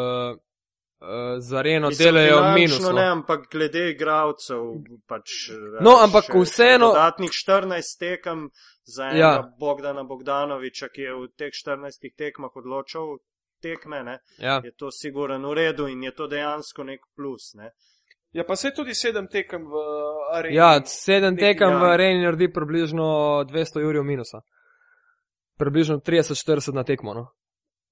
[1.02, 2.80] eh, z areno Mislim, delajo minus.
[2.80, 2.92] no.
[2.92, 4.62] Ne, ampak glede igralcev,
[5.06, 5.50] pač.
[5.80, 8.48] No, veš, ampak vseeno- Dodatnih 14 tekem
[8.84, 9.32] za enega Ja.
[9.32, 9.52] ja.
[9.60, 13.18] Bogdana Bogdanoviča, ki je v teh 14 tekmah odločal
[13.62, 14.60] tekme, ne, Ja.
[14.64, 17.54] je to siguren v redu in je to dejansko nek plus.
[17.54, 17.70] Ne.
[18.32, 19.74] Ja, pa se tudi sedem tekem v
[20.32, 20.56] areni.
[20.56, 21.78] Ja, sedem tekem ja.
[21.78, 24.40] v areni naredi približno 200 jurjev minusa.
[25.58, 27.14] Približno 30-40 na tekmo.
[27.14, 27.26] No.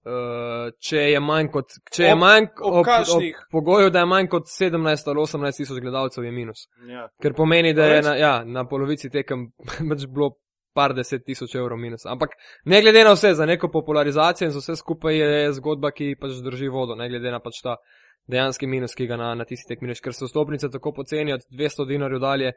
[0.01, 3.41] Uh, če je manj kot, če je Ob- manj ob ob, ob kakšnih?
[3.53, 6.63] pogoju, da je manj kot 17 ali 18 tisoč gledalcev, je minus.
[6.89, 7.03] Ja.
[7.21, 9.51] Ker pomeni, da je na, ja, na polovici tekem
[9.91, 10.39] pač bilo
[10.73, 12.07] par deset tisoč evrov minus.
[12.09, 12.33] Ampak
[12.65, 16.41] ne glede na vse, za neko popularizacijo in za vse skupaj je zgodba, ki pač
[16.45, 17.77] drži vodo, ne glede na pač ta
[18.31, 21.45] dejanski minus, ki ga na, na tisti tekmi reš, ker so stopnice tako poceni od
[21.51, 22.53] 200 dinarjev dalje,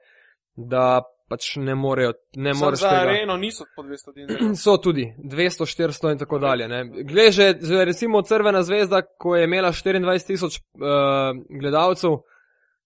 [0.55, 3.01] da pač ne morejo, ne Sam moreš za tega.
[3.01, 4.53] areno niso po 200 dinarjev.
[4.63, 6.67] So tudi 200, 400 in tako dalje.
[6.67, 6.83] ne.
[7.03, 12.21] Glej, že, že recimo Crvena zvezda, ko je imela 24 tisoč uh, gledalcev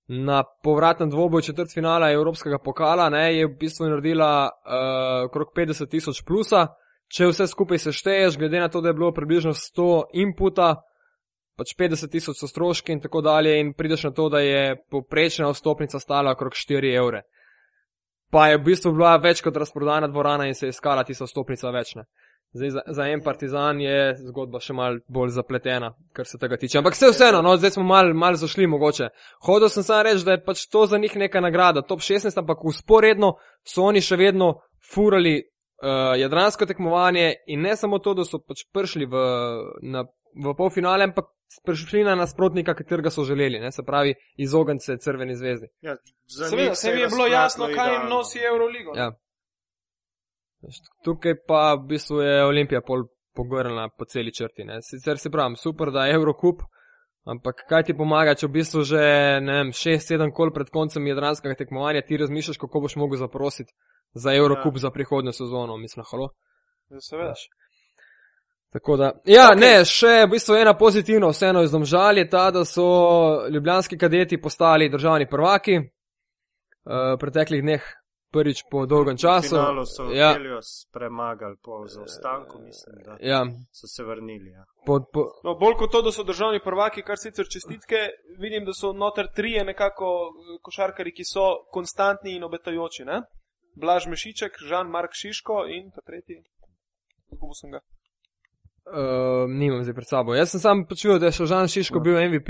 [0.08, 5.90] na povratnem dvoboju četrt finala Evropskega pokala, ne, je v bistvu naredila uh, okrog 50
[5.92, 6.68] tisoč plusa.
[7.08, 10.74] Če vse skupaj sešteješ, glede na to, da je bilo približno 100 inputa,
[11.56, 15.48] pač 50 tisoč so stroški in tako dalje, in prideš na to, da je poprečna
[15.52, 17.24] vstopnica stala okrog 4 evre.
[18.32, 21.72] Pa je v bistvu bila več kot razprodana dvorana in se je iskala tista vstopnica
[21.72, 21.96] več.
[21.96, 22.08] Ne.
[22.56, 26.80] Zdaj, za, za en partizan je zgodba še mal bolj zapletena, kar se tega tiče.
[26.80, 29.10] Ampak vse vseeno, no, zdaj smo mal, mal zašli mogoče.
[29.48, 32.64] Hodil sem samo reči, da je pač to za njih neka nagrada, top 16, ampak
[32.66, 33.34] usporedno
[33.68, 34.54] so oni še vedno
[34.94, 39.26] furali uh, jadransko tekmovanje in ne samo to, da so pač prišli v,
[39.92, 41.28] na, v polfinale, ampak
[41.66, 45.68] prišli na nasprotnika, katerega so želeli, ne, se pravi izogniti se crveni zvezdi.
[45.82, 45.96] Ja,
[46.38, 48.16] za Seveda, se mi je bilo jasno, kaj jim idealno.
[48.16, 48.92] nosi Euroligo.
[48.96, 49.12] Ja.
[51.04, 53.06] Tukaj pa v bistvu je Olimpija pol
[53.36, 54.66] pogrnila po celi črti.
[54.66, 54.82] Ne.
[54.82, 56.64] Sicer se pravim, super, da je Eurocup,
[57.24, 59.04] ampak kaj ti pomaga, če v bistvu že
[59.44, 63.74] 6-7 kol pred koncem jadranskega tekmovanja ti razmišljaš, kako boš mogel zaprositi
[64.14, 64.88] za Eurocup ja.
[64.88, 66.32] za prihodnjo sezono, mislim, halo.
[66.90, 67.34] Ja, seveda.
[68.78, 69.60] Tako da, ja, okay.
[69.60, 72.86] ne, še v bistvu ena pozitivna, vseeno izdomžal je ta, da so
[73.50, 75.80] ljubljanski kadeti postali državni prvaki.
[75.82, 77.88] Uh, v preteklih dneh
[78.32, 79.56] prvič po dolgem času.
[79.56, 80.30] Finalo so ja.
[80.38, 83.42] Helios premagali po zaostanku, mislim, da ja.
[83.72, 84.52] so se vrnili.
[84.52, 84.66] Ja.
[84.86, 85.26] Po, po...
[85.44, 88.04] No, bolj kot to, da so državni prvaki, kar sicer čestitke,
[88.38, 93.10] vidim, da so noter trije nekako eh, košarkari, ki so konstantni in obetajoči.
[93.10, 93.24] Ne?
[93.74, 96.44] Blaž Mešiček, Žan Mark Šiško in ta tretji.
[97.34, 97.82] Zgubil sem ga.
[98.88, 100.36] Uh, nimam zdaj pred sabo.
[100.36, 102.04] Jaz sem sam počutil, da je Žan Šiško no.
[102.04, 102.48] bil MVP.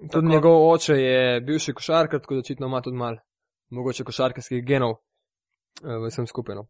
[0.00, 0.26] Tudi Tako.
[0.26, 3.16] njegov oče je bivši košarkar, tako da očitno ima tudi malo
[3.70, 4.96] mogoče košarkarskih genov
[5.82, 6.66] v vsem skupino.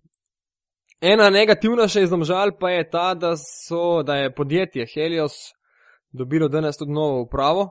[1.00, 5.34] Ena negativna še izdomžal pa je ta, da, so, da je podjetje Helios
[6.12, 7.66] dobilo danes tudi novo upravo,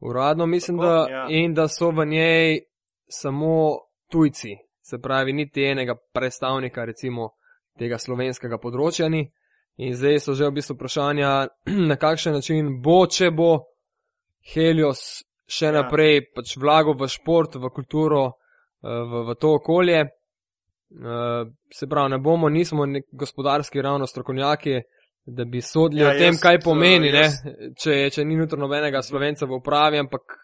[0.00, 1.26] uradno mislim, Tako, da, ja.
[1.28, 2.60] in da so v njej
[3.08, 3.78] samo
[4.10, 7.32] tujci, se pravi, niti enega predstavnika recimo
[7.78, 9.24] tega slovenskega področja ni.
[9.80, 11.30] In zdaj so že v bistvu vprašanja,
[11.90, 13.52] na kakšen način bo, če bo
[14.52, 15.76] Helios še ja.
[15.80, 18.24] naprej pač vlagal v šport, v kulturo,
[18.82, 20.02] v, v to okolje.
[20.92, 24.80] Eh, se pravi, ne bomo, nismo gospodarski ravno strokovnjaki,
[25.24, 27.38] da bi sodili ja, o tem, kaj pomeni, jaz...
[27.78, 30.36] če, če ni nutro nobenega slovenca v upravi, ampak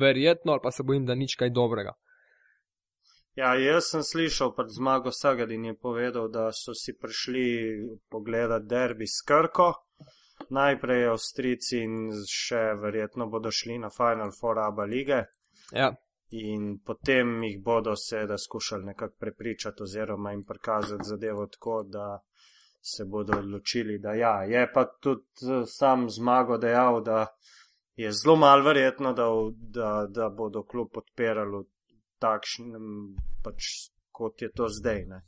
[0.00, 1.92] verjetno, ali pa se bojim, da nič kaj dobrega.
[3.34, 7.46] Ja, jaz sem slišal pred zmago Sagadin je povedal, da so si prišli
[8.10, 9.72] pogledati derbi s Krko.
[10.50, 15.24] Najprej Avstrici in še verjetno bodo šli na Final Four Aba lige.
[15.72, 15.92] Ja
[16.30, 22.20] in potem jih bodo seveda skušali nekako prepričati oziroma jim prikazati zadevo tako, da
[22.80, 27.26] se bodo odločili, da ja, je pa tudi eh, sam zmago dejal, da
[27.96, 31.64] je zelo malo verjetno, da, da, da bodo klub podpirali
[32.20, 35.04] takšnem, pač kot je to zdaj.
[35.08, 35.22] Ne.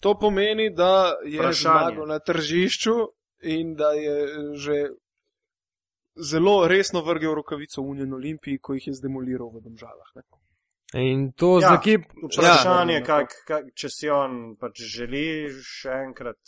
[0.00, 2.96] To pomeni, da je zmago na tržišču
[3.42, 4.16] in da je
[4.54, 4.76] že
[6.16, 10.12] zelo resno vrgel rokavico v Union Olimpiji, ko jih je zdemoliral v Domžalah.
[10.16, 10.22] Ne?
[10.94, 12.08] In to ja, za kip.
[12.24, 13.04] Vprašanje, ja.
[13.04, 16.40] kak, kak, če si on pač želi še enkrat.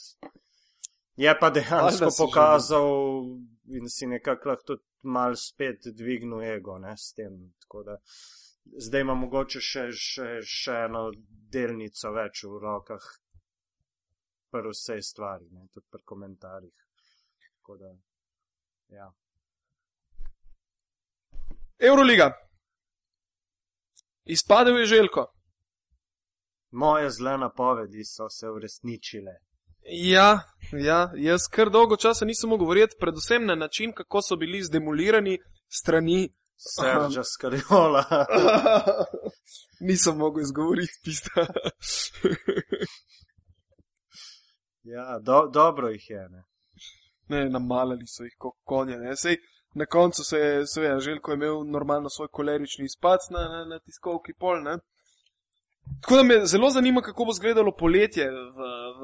[1.17, 2.89] Je pa dejansko pokazal
[3.23, 3.79] želi.
[3.79, 7.53] in si nekako lahko tudi mal spet dvignil ego ne, s tem.
[7.87, 7.99] Da,
[8.65, 11.09] zdaj ima mogoče še, še, še eno
[11.53, 13.09] delnico več v rokah,
[14.53, 16.89] pri vsej stvari, ne, tudi pri komentarjih.
[17.81, 17.93] Da,
[18.93, 19.07] ja.
[21.81, 22.33] Euroliga.
[24.25, 25.25] Izpadel je želko.
[26.71, 29.33] Moje zle napovedi so se uresničile.
[29.85, 30.41] Ja,
[30.73, 35.39] ja, jaz kar dolgo časa nisem mogel govoriti, predvsem na način, kako so bili zdemolirani
[35.69, 38.05] strani Serža Skarjola.
[39.89, 41.31] nisem mogel izgovoriti pista.
[44.95, 46.29] ja, do, dobro jih je.
[46.29, 46.45] Ne,
[47.29, 48.97] ne namalali so jih kot konje.
[48.97, 49.17] Ne.
[49.17, 49.37] Sej,
[49.75, 54.33] na koncu se je, seveda, Željko imel normalno svoj kolerični izpad na, na, na tiskovki
[54.39, 54.63] pol.
[54.63, 54.79] Ne?
[56.01, 58.69] Tako da me zelo zanima, kako bo izgledalo poletje v,
[59.01, 59.03] v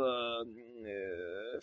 [0.86, 0.96] e,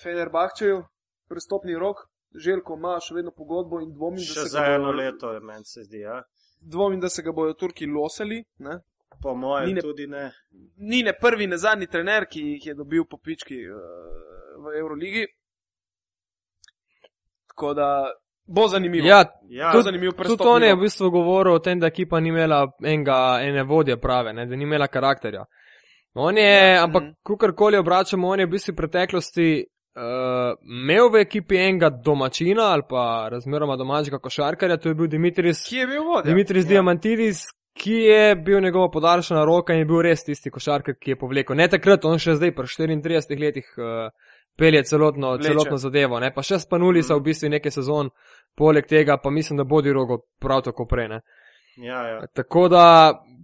[0.03, 0.83] Fenerbahčeju,
[1.29, 1.97] prestopni rok.
[2.37, 4.57] Željko ima še vedno pogodbo in dvomim, da se ga bodo.
[4.57, 6.21] Za eno leto je meni se zdi, ja.
[6.61, 8.43] Dvomim, da se ga bodo Turki losali.
[8.57, 8.79] Ne?
[9.21, 10.31] Po mojem, ni ne, tudi ne.
[10.77, 13.79] Ni ne prvi, ne zadnji trener, ki jih je dobil po pički uh,
[14.65, 15.25] v Euroligi.
[17.53, 17.89] Tako da
[18.47, 19.07] Bo zanimivo.
[19.07, 19.71] Ja, ja.
[19.71, 23.39] Tudi, zanimiv tudi on je v bistvu govoril o tem, da ekipa ni imela enega,
[23.41, 25.45] ene vodje prave, ne, da ni imela karakterja.
[26.15, 27.13] On je, ja, ampak mm.
[27.23, 29.47] kakorkoli obračamo, on je v bistvu v preteklosti
[29.95, 35.65] uh, imel v ekipi enega domačina ali pa razmeroma domačega košarkarja, to je bil Dimitris.
[35.69, 36.29] Ki je bil vodja?
[36.29, 36.69] Dimitris ja.
[36.69, 41.19] Diamantidis, ki je bil njegova podaljšana roka in je bil res tisti košarkar, ki je
[41.19, 41.57] povlekel.
[41.57, 43.71] Ne takrat, on še zdaj, pri 34 letih.
[43.77, 44.09] Uh,
[44.57, 46.19] pelje celotno, celotno zadevo.
[46.19, 46.31] Ne?
[46.33, 47.25] Pa še spanuli so v mm.
[47.25, 48.11] bistvu nekaj sezon,
[48.55, 51.19] poleg tega pa mislim, da bodi rogo prav tako prej.
[51.75, 52.19] Ja, ja.
[52.33, 52.85] Tako da,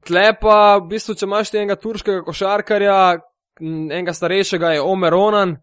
[0.07, 2.99] tlepa, v bistvu, če imaš enega turškega košarkarja,
[3.61, 5.57] enega starejšega je Omer Onan,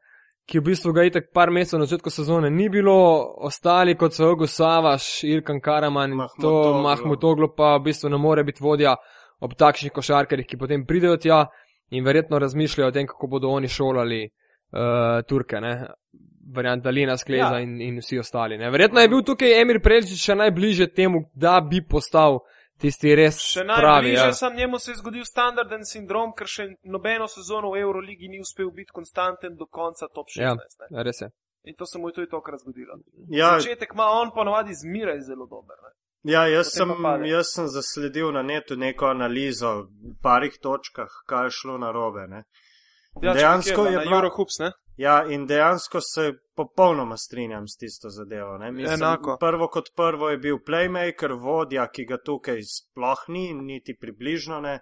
[0.48, 2.96] ki v bistvu ga itek par mesecev na začetku sezone ni bilo,
[3.44, 8.44] ostali kot so Ogo Savaš, Irkan Karaman in to Mahmutoglo pa v bistvu ne more
[8.44, 8.96] biti vodja
[9.44, 11.44] ob takšnih košarkarjih, ki potem pridejo tja
[11.90, 15.74] in verjetno razmišljajo o tem, kako bodo oni šolali uh, Turke, ne?
[16.54, 17.60] variant Dalina, Skleza ja.
[17.60, 18.58] in, in vsi ostali.
[18.58, 18.70] Ne?
[18.70, 22.40] Verjetno je bil tukaj Emir Prelčič še najbližje temu, da bi postal
[22.80, 24.12] tisti res Še pravi.
[24.12, 24.32] Ja.
[24.32, 28.70] sam njemu se je zgodil standarden sindrom, ker še nobeno sezono v Euroligi ni uspel
[28.70, 30.40] biti konstanten do konca top 16.
[30.40, 30.54] Ja.
[30.54, 31.02] Ne?
[31.02, 31.30] Res je.
[31.64, 32.98] In to se mu je tudi tokrat zgodilo.
[33.28, 35.76] Ja, Začetek ima on ponovadi zmeraj zelo dober.
[35.82, 35.90] Ne?
[36.24, 36.90] Ja, jaz sem,
[37.24, 42.26] jaz sem zasledil na netu neko analizo v parih točkah, kaj je šlo narobe.
[42.28, 42.44] Ne.
[43.22, 44.72] Ja, Dejansko je na bila- Eurohoops, ne?
[44.98, 48.58] Ja, in dejansko se popolnoma strinjam s tisto zadevo.
[48.58, 48.72] ne.
[48.72, 49.36] Mislim, Enako.
[49.40, 54.80] Prvo kot prvo je bil playmaker, vodja, ki ga tukaj sploh ni, niti približno ne.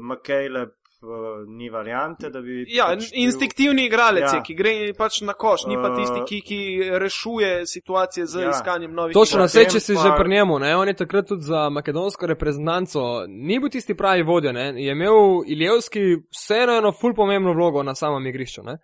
[0.00, 0.68] McCaleb
[1.02, 1.08] uh,
[1.48, 2.64] ni variante, da bi.
[2.68, 4.34] Ja, pač bil- instinktivni igralec Ja.
[4.34, 6.58] je, ki gre pač na koš, ni pa Uh, tisti, ki, ki
[6.94, 8.50] rešuje situacije z ja.
[8.50, 11.42] iskanjem novih Točno, vse, če si pa- že pri njemu, ne, on je takrat tudi
[11.42, 15.14] za makedonsko reprezentanco, ni bil tisti pravi vodja, ne, je imel
[15.46, 18.78] Ilijevski vseeno eno ful pomembno vlogo na samem igrišču, ne,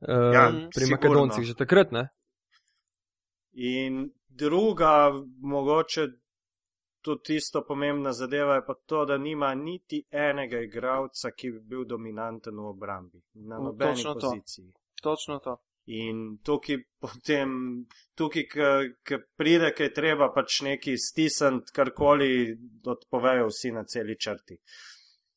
[0.00, 0.96] uh, Ja, pri sigurno.
[0.96, 2.08] makedoncih že takrat, ne.
[3.52, 6.06] In druga, mogoče
[7.00, 11.84] tudi isto pomembna zadeva je pa to, da nima niti enega igralca, ki bi bil
[11.84, 13.20] dominanten v obrambi.
[13.34, 14.20] Na No, nobeni točno to.
[14.30, 14.72] poziciji.
[15.02, 15.56] Točno to.
[15.86, 17.48] In tukaj potem,
[18.14, 18.42] tukaj,
[19.04, 24.58] ki pride, ki je treba pač neki stisniti, karkoli odpovejo vsi na celi črti.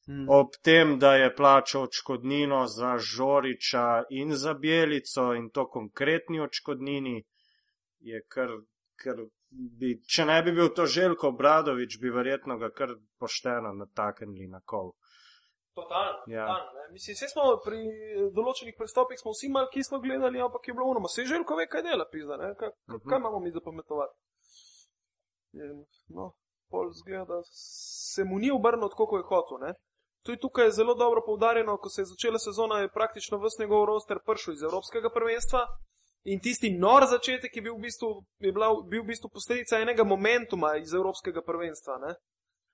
[0.09, 0.25] Mm.
[0.29, 7.23] Ob tem, da je plačal očkodnino za Žoriča in za Bjelico in to konkretni očkodnini,
[7.99, 8.49] je kar,
[8.95, 9.19] kar
[9.49, 14.61] bi, če ne bi bil to Željko Bradovič, bi verjetno ga kar pošteno nataknili na
[14.65, 14.91] kol.
[15.75, 16.23] Totalno.
[16.27, 16.47] Ja.
[16.47, 16.87] totalno, ne.
[16.91, 17.77] Mislim, vse smo pri
[18.35, 21.83] določenih pristopih smo vsi malo kislo gledali, ampak je bilo ono, se želko ve, kaj
[21.85, 22.49] dela, pizda, ne?
[22.59, 23.05] Kaj, Mhm.
[23.09, 24.17] kaj imamo mi zapametovati?
[25.53, 25.85] In,
[26.17, 26.31] no,
[26.69, 29.73] pol zgleda, da se mu ni obrnil tako, kot je hotel, ne?
[30.23, 34.17] Tukaj je zelo dobro poudarjeno, ko se je začela sezona, je praktično vse njegov roster
[34.25, 35.65] prišel iz Evropskega prvenstva.
[36.23, 40.03] In tisti nor začetek je bil v bistvu, je bila, bil v bistvu posledica enega
[40.03, 41.97] momentuma iz Evropskega prvenstva.
[41.97, 42.13] Ne?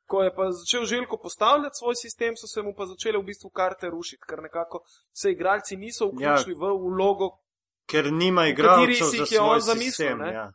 [0.10, 3.50] Ko je pa začel Željko postavljati svoj sistem, so se mu pa začele v bistvu
[3.50, 4.82] karte rušiti, ker nekako
[5.14, 6.60] se igralci niso vključili ja.
[6.60, 7.30] v vlogo.
[7.86, 10.20] Ker nima igralcev si za jih je on zamislil, sistem.
[10.20, 10.34] ne?
[10.34, 10.52] Ja.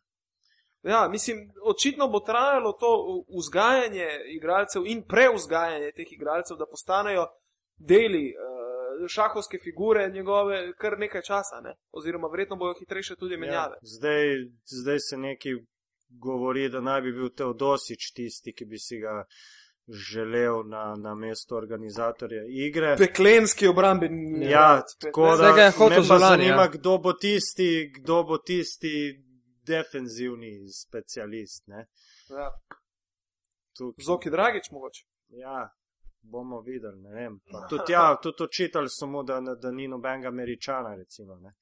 [0.83, 7.27] Ja, mislim, očitno bo trajalo to vzgajanje igralcev in preuzgajanje teh igralcev, da postanejo
[7.77, 11.75] deli uh, šahovske figure njegove kar nekaj časa, ne?
[11.93, 13.77] oziroma verjetno bojo hitrejše tudi menjave.
[13.77, 14.27] Ja, zdaj,
[14.64, 15.53] zdaj se nekaj
[16.09, 19.25] govori, da naj bi bil Teodosič tisti, ki bi si ga
[19.88, 22.97] želel na, na mesto organizatorja igre.
[22.97, 24.51] Peklenski obrambeni.
[24.51, 25.37] Ja, tako ne.
[25.37, 26.69] Zdaj ga je da hotel me pa že lani, zanima, ja.
[26.69, 29.25] kdo bo tisti, kdo bo tisti
[29.62, 31.66] defenzivni specialist.
[31.66, 31.87] Ne?
[32.29, 32.51] Ja.
[33.79, 35.05] Tukaj, Zoki Dragič mogoče.
[35.29, 35.68] ja,
[36.23, 37.40] bomo videli, ne vem.
[37.53, 41.53] Pa Tudi, ja, tudi očitali so mu, da, da ni nobenega američana, recimo, ne,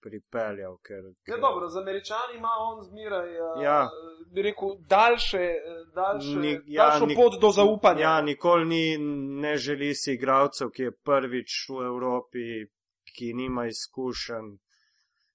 [0.00, 0.78] pripeljal.
[0.78, 3.88] Ker, Ja, dobro, z američani ima on zmeraj, uh, Ja.
[4.28, 5.60] bi rekel, daljše, eh,
[5.94, 8.00] daljše, Ni- ja, ja, daljšo ni- pot do zaupanja.
[8.00, 8.98] Ja, nikoli ni,
[9.40, 12.66] ne želi si igralcev, ki je prvič v Evropi,
[13.08, 14.56] ki nima izkušenj.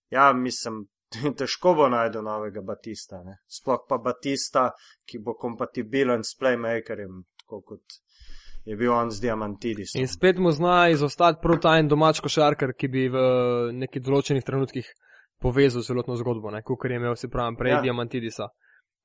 [0.10, 0.88] Ja, mislim,
[1.40, 3.24] težko bo najti novega Batista.
[3.24, 3.40] Ne?
[3.48, 4.70] Sploh pa Batista,
[5.06, 8.00] ki bo kompatibilen s playmakerjem, tako kot
[8.66, 10.02] je bil on z Diamantidisom.
[10.02, 13.22] In spet mu zna izostati prav ta en domač košarkar, ki bi v
[13.74, 14.90] nekih določenih trenutkih
[15.40, 17.82] povezal celotno zgodbo, kot je imel, se pravi, prej Ja.
[17.82, 18.50] Diamantidisa.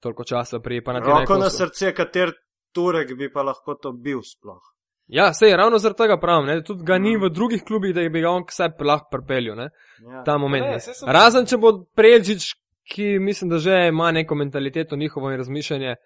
[0.02, 2.34] Toliko časa prej pa na Roko na srce, kater
[2.74, 4.60] Turek bi pa lahko to bil sploh.
[5.06, 6.62] Ja, sej, ravno zaradi tega pravim, ne?
[6.62, 7.20] tudi ga ni Mm.
[7.24, 9.68] v drugih klubih, da bi ga on vse lahko pripeljal, ne?
[10.00, 10.22] Ja.
[10.24, 10.64] ta moment.
[10.64, 12.54] Ne, Ne, Razen, če bo Prelžič,
[12.88, 15.96] ki mislim, da že ima neko mentaliteto njihovo in razmišljanje,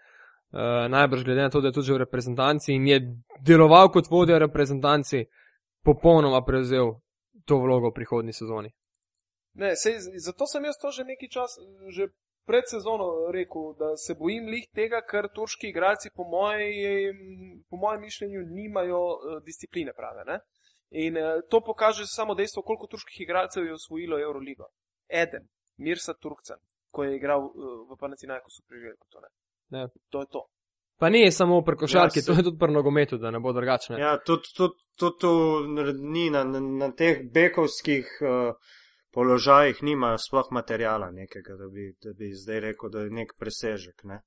[0.53, 3.01] uh, najbrž glede na to, da je tudi v reprezentanci in je
[3.47, 5.25] deloval kot vodja reprezentanci,
[5.85, 6.95] popolnoma prevzel
[7.45, 8.71] to vlogo v prihodnji sezoni.
[9.55, 12.09] Ne, sej, zato sem jaz to že nekaj časa, že
[12.49, 13.07] pred sezono
[13.37, 16.65] rekel, da se bojim lih tega, ker turški igralci, po, moj,
[17.71, 20.25] po mojem mišljenju, nimajo uh, discipline prave.
[20.31, 20.39] Ne?
[21.05, 24.71] In uh, to pokaže samo dejstvo, koliko turških igralcev je osvojilo Euroligo.
[25.09, 25.45] Eden,
[25.77, 27.53] Mirsa Turkcen, ko je igral uh,
[27.91, 29.07] v Panathinaikosu pri Željku.
[29.13, 29.31] To, ne.
[29.79, 29.89] Ja.
[30.09, 30.47] to je to.
[30.99, 33.53] Pa ni samo pri košarki, Ja, se- to je tudi pri nogometu, da ne bo
[33.53, 34.01] drugačne.
[34.01, 35.37] Ja, tudi tud, tud, tud,
[36.01, 38.55] ni na, na, na teh bekovskih uh,
[39.19, 44.05] položajih nimajo sploh materijala nekega, da bi, da bi zdaj rekel, da je nek presežek.
[44.07, 44.21] Ne.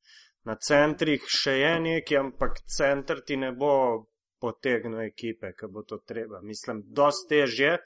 [0.44, 3.76] Na centrih še je nekaj, ampak center ti ne bo
[4.42, 6.42] potegnil ekipe, ki bo to treba.
[6.44, 7.78] Mislim, dosti težje,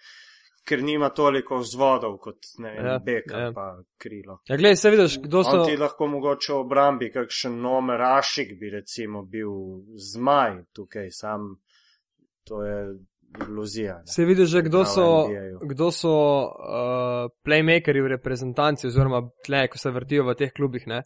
[0.66, 3.52] ker nima toliko vzvodov kot ne vem, Ja, beka ja.
[3.54, 3.68] pa
[4.02, 4.40] krilo.
[4.50, 5.60] Ja, gledaj, se vidiš, kdo so.
[5.60, 9.52] On ti lahko mogoče v obrambi, kakšen Nomer Ašik bi recimo bil
[10.14, 11.52] zmaj tukaj, sam
[12.50, 12.80] to je
[13.42, 13.94] iluzija.
[13.96, 14.06] ne.
[14.06, 15.28] Se vidi že, kdo so,
[15.62, 16.50] kdo so uh,
[17.44, 20.88] playmakeri v reprezentanci, oziroma tle, ko se vrtijo v teh klubih.
[20.88, 21.04] Ne?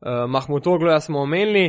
[0.00, 1.66] Uh, Mahmutogloja smo omenili,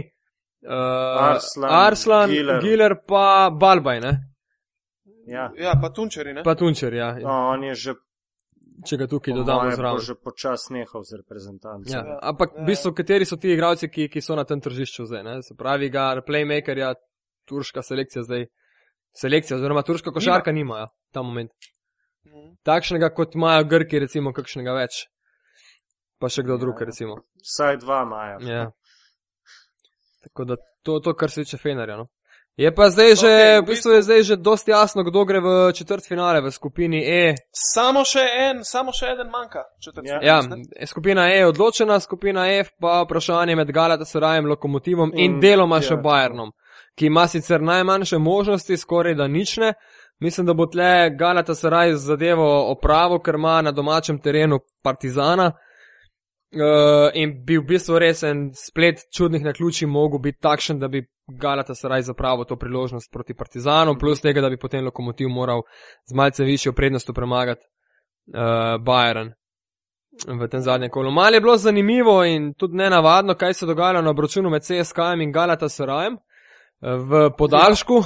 [0.66, 2.62] uh, Arslan, Arslan Giler.
[2.62, 4.14] Giler pa Balbaj, ne?
[5.28, 5.52] Ja.
[5.58, 6.44] Ja, pa tunčeri, ne?
[6.44, 7.94] pa Tunčer, ja, No, on je že,
[8.86, 10.02] če ga tukaj po dodamo zraven.
[10.04, 11.88] že počas nehal z reprezentanco.
[11.88, 12.20] Ja, Ja.
[12.22, 12.64] ampak Ja.
[12.64, 15.24] v bistvu, kateri so ti igralci, ki, ki so na tem tržišču zdaj?
[15.24, 15.42] Ne?
[15.42, 16.96] Se pravi, ga playmakerja,
[17.48, 18.46] turška selekcija zdaj,
[19.14, 21.52] selekcija, oziroma turška košarka nima, ja, ta moment.
[22.26, 22.56] Mhm.
[22.64, 25.06] Takšnega, kot imajo Grki, recimo, kakšnega več.
[26.20, 26.86] Pa še kdo drug, Ja.
[26.86, 27.18] recimo.
[27.44, 28.38] Vsaj dva maja.
[28.42, 28.66] Ja.
[30.24, 31.98] Tako da to, to kar se tiče Fenerja.
[31.98, 32.08] No.
[32.56, 35.74] Je pa zdaj že, Okej, v bistvu je zdaj že dosti jasno, kdo gre v
[35.74, 37.34] četrt finale v skupini E.
[37.74, 39.64] Samo še en, samo še en manjka.
[40.06, 40.20] Ja.
[40.22, 40.38] Ja,
[40.86, 45.82] skupina E je odločena, skupina F pa vprašanje med Galatasarajem, Lokomotivom in, in In- deloma
[45.82, 45.82] ja.
[45.82, 46.54] še Bayernom,
[46.96, 49.74] ki ima sicer najmanjše možnosti, skoraj da nične.
[50.20, 55.52] Mislim, da bo tle Galatasaraj zadevo opravo, ker ima na domačem terenu Partizana.
[56.54, 61.02] Uh, in bi v bistvu res en splet čudnih naključij mogel biti takšen, da bi
[61.42, 65.64] Galatasaraj zapravil to priložnost proti Partizanu, plus tega, da bi potem lokomotiv moral
[66.06, 69.34] z malce višjo prednostjo premagati uh, Bayern
[70.28, 71.12] v tem zadnjem kolu.
[71.12, 75.32] Mal je bilo zanimivo in tudi nenavadno, kaj se dogajalo na obračunu med CSK in
[75.32, 76.33] Galatasarajem eh,
[76.82, 78.04] v podaljšku.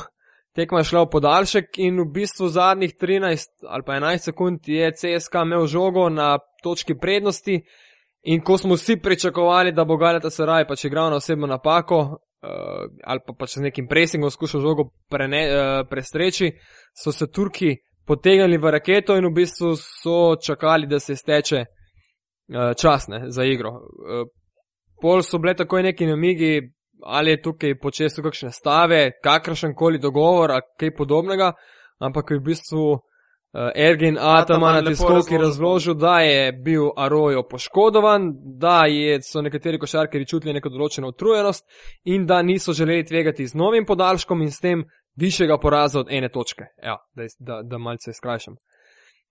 [0.56, 4.92] Tekma je šla v podaljšek in v bistvu zadnjih 13 ali pa 11 sekund je
[4.92, 7.62] CSK imel žogo na točki prednosti
[8.24, 13.20] in ko smo vsi pričakovali, da bo Galatasaraj pač igral na osebno napako uh, ali
[13.26, 16.52] pa pač z nekim presingom skušal žogo prene, uh, prestreči,
[16.94, 22.74] so se Turki potegnili v raketo in v bistvu so čakali, da se steče uh,
[22.78, 23.72] čas ne, za igro.
[23.72, 24.28] Uh,
[25.02, 26.62] pol so bile takoj neki namigi,
[27.04, 31.54] ali je tukaj počesto kakšne stave, kakršen koli dogovor ali kaj podobnega,
[32.00, 33.02] ampak je v bistvu uh,
[33.76, 35.42] Ergin Ataman Ataman na tiskovki razložil.
[35.42, 41.66] razložil, da je bil Arojo poškodovan, da je, so nekateri košarkari čutili neko določeno utrujenost
[42.06, 44.86] in da niso želeli tvegati z novim podaljškom in s tem
[45.16, 46.64] višjega poraza od ene točke.
[46.84, 48.56] Ja, da, da, da malce skrajšam.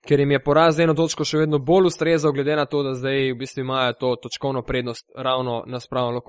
[0.07, 2.95] Ker jim je poraz z eno točko še vedno bolj ustrezal, glede na to, da
[2.95, 6.21] zdaj v bistvu imajo to točkovno prednost ravno na spravno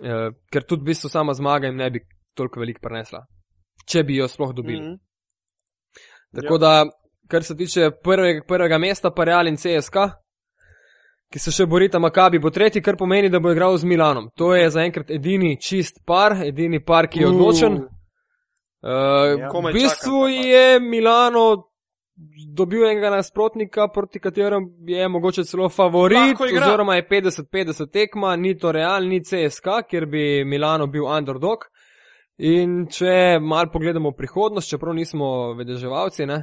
[0.00, 2.00] E, ker tudi v bistvu sama zmaga jim ne bi
[2.36, 3.24] toliko veliko prenesla,
[3.86, 4.80] če bi jo sploh dobili.
[4.80, 4.98] Mhm.
[6.40, 6.72] Tako da,
[7.28, 9.96] kar se tiče prvega, prvega mesta, pa Real in CSK,
[11.30, 14.30] ki se še borita, Makabi bo tretji, kar pomeni, da bo igral z Milanom.
[14.38, 17.80] To je zaenkrat edini čist par, edini par, ki je odločen.
[18.80, 19.50] Uh, Ja.
[19.52, 21.69] v bistvu čakam, je Milano
[22.56, 28.72] dobil enega nasprotnika, proti katerem je mogoče celo favorit, oziroma je 50-50 tekma, ni to
[28.72, 31.68] Real, ni CSK, kjer bi Milano bil underdog.
[32.40, 36.38] In če mal pogledamo prihodnost, čeprav nismo vedeževalci, ne,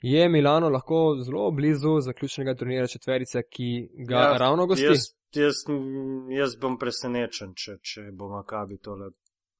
[0.00, 3.70] je Milano lahko zelo blizu zaključnega turnira četverice, ki
[4.08, 4.84] ga ja, ravno gosti.
[4.84, 5.64] Jaz, jaz,
[6.32, 9.10] jaz bom presenečen, če, če bo Makabi tole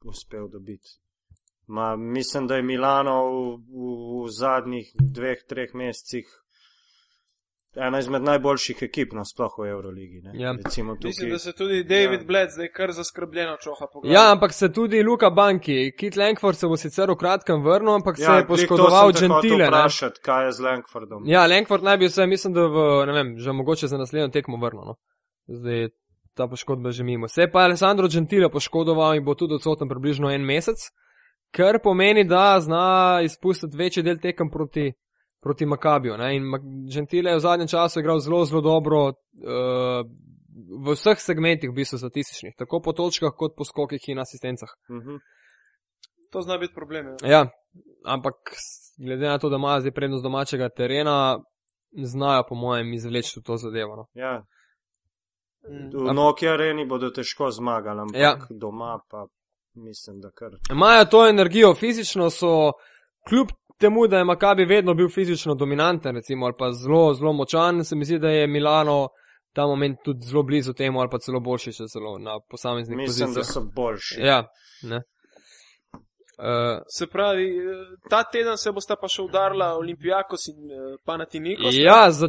[0.09, 0.99] uspel dobiti.
[1.67, 3.85] Ma, mislim, da je Milano v, v,
[4.19, 6.27] v zadnjih dveh, treh mesecih
[7.77, 10.21] ena izmed najboljših ekip nasploh v Euroligi.
[10.23, 10.31] ne.
[10.35, 10.53] Ja.
[10.55, 11.31] Recimo Mislim, tukaj.
[11.31, 12.27] da se tudi David Ja.
[12.27, 14.15] Bled zdaj kar zaskrbljeno čoha po glavi.
[14.15, 18.17] Ja, ampak se tudi Luka Banki, Kit Langford se bo sicer v kratkem vrnil, ampak
[18.17, 19.59] se je Ja, poškodoval Gentile.
[19.59, 19.67] ne.
[19.69, 21.23] Vprašati, kaj je z Langfordom.
[21.27, 24.57] Ja, Langford naj bi se, mislim, da v, ne vem, že mogoče za naslednjo tekmo
[24.57, 24.85] vrnil.
[24.85, 24.95] No.
[25.49, 25.89] Zdaj je
[26.37, 27.29] ta poškodba že mimo.
[27.29, 30.79] Se je pa Alessandro Gentile poškodoval in bo tudi odsoten približno en mesec,
[31.55, 34.93] kar pomeni, da zna izpustiti večji del tekem proti,
[35.43, 36.17] proti Makabiju.
[36.19, 36.37] Ne.
[36.37, 36.43] In
[36.95, 39.15] Gentile je v zadnjem času igral zelo, zelo dobro uh,
[40.85, 44.75] v vseh segmentih, v bistvu statističnih, tako po točkah, kot po skokih in asistencah.
[44.91, 45.23] Mhm.
[46.33, 47.07] To zna biti problem.
[47.23, 47.29] Ja.
[47.31, 47.43] Ja,
[48.05, 48.35] ampak
[48.99, 51.39] glede na to, da imajo zdaj prednost domačega terena,
[52.03, 53.97] znajo, po mojem, izvleči to zadevo.
[53.97, 54.07] No.
[54.15, 54.43] Ja.
[55.71, 56.09] Mm.
[56.09, 58.29] V Nokia areni bodo težko zmagali, ampak Ja.
[58.29, 58.47] ja.
[58.51, 59.27] doma pa
[59.75, 60.51] mislim, da kar.
[60.71, 62.73] Imajo to energijo, fizično so,
[63.29, 63.49] kljub
[63.81, 67.97] temu, da je Makabi vedno bil fizično dominanten, recimo, ali pa zelo, zelo močan, se
[67.97, 69.09] mi zdi, da je Milano
[69.53, 73.35] ta moment tudi zelo blizu temu, ali pa celo boljši, če celo na posameznih Mislim,
[73.35, 73.55] da pozicijah.
[73.55, 74.21] so boljši.
[74.21, 74.47] Ja,
[74.83, 75.03] ne.
[76.39, 81.77] Uh, Se pravi, eh, ta teden se bosta pa še udarila Olimpijakos in eh, Panathinaikos,
[81.79, 82.27] ja, za,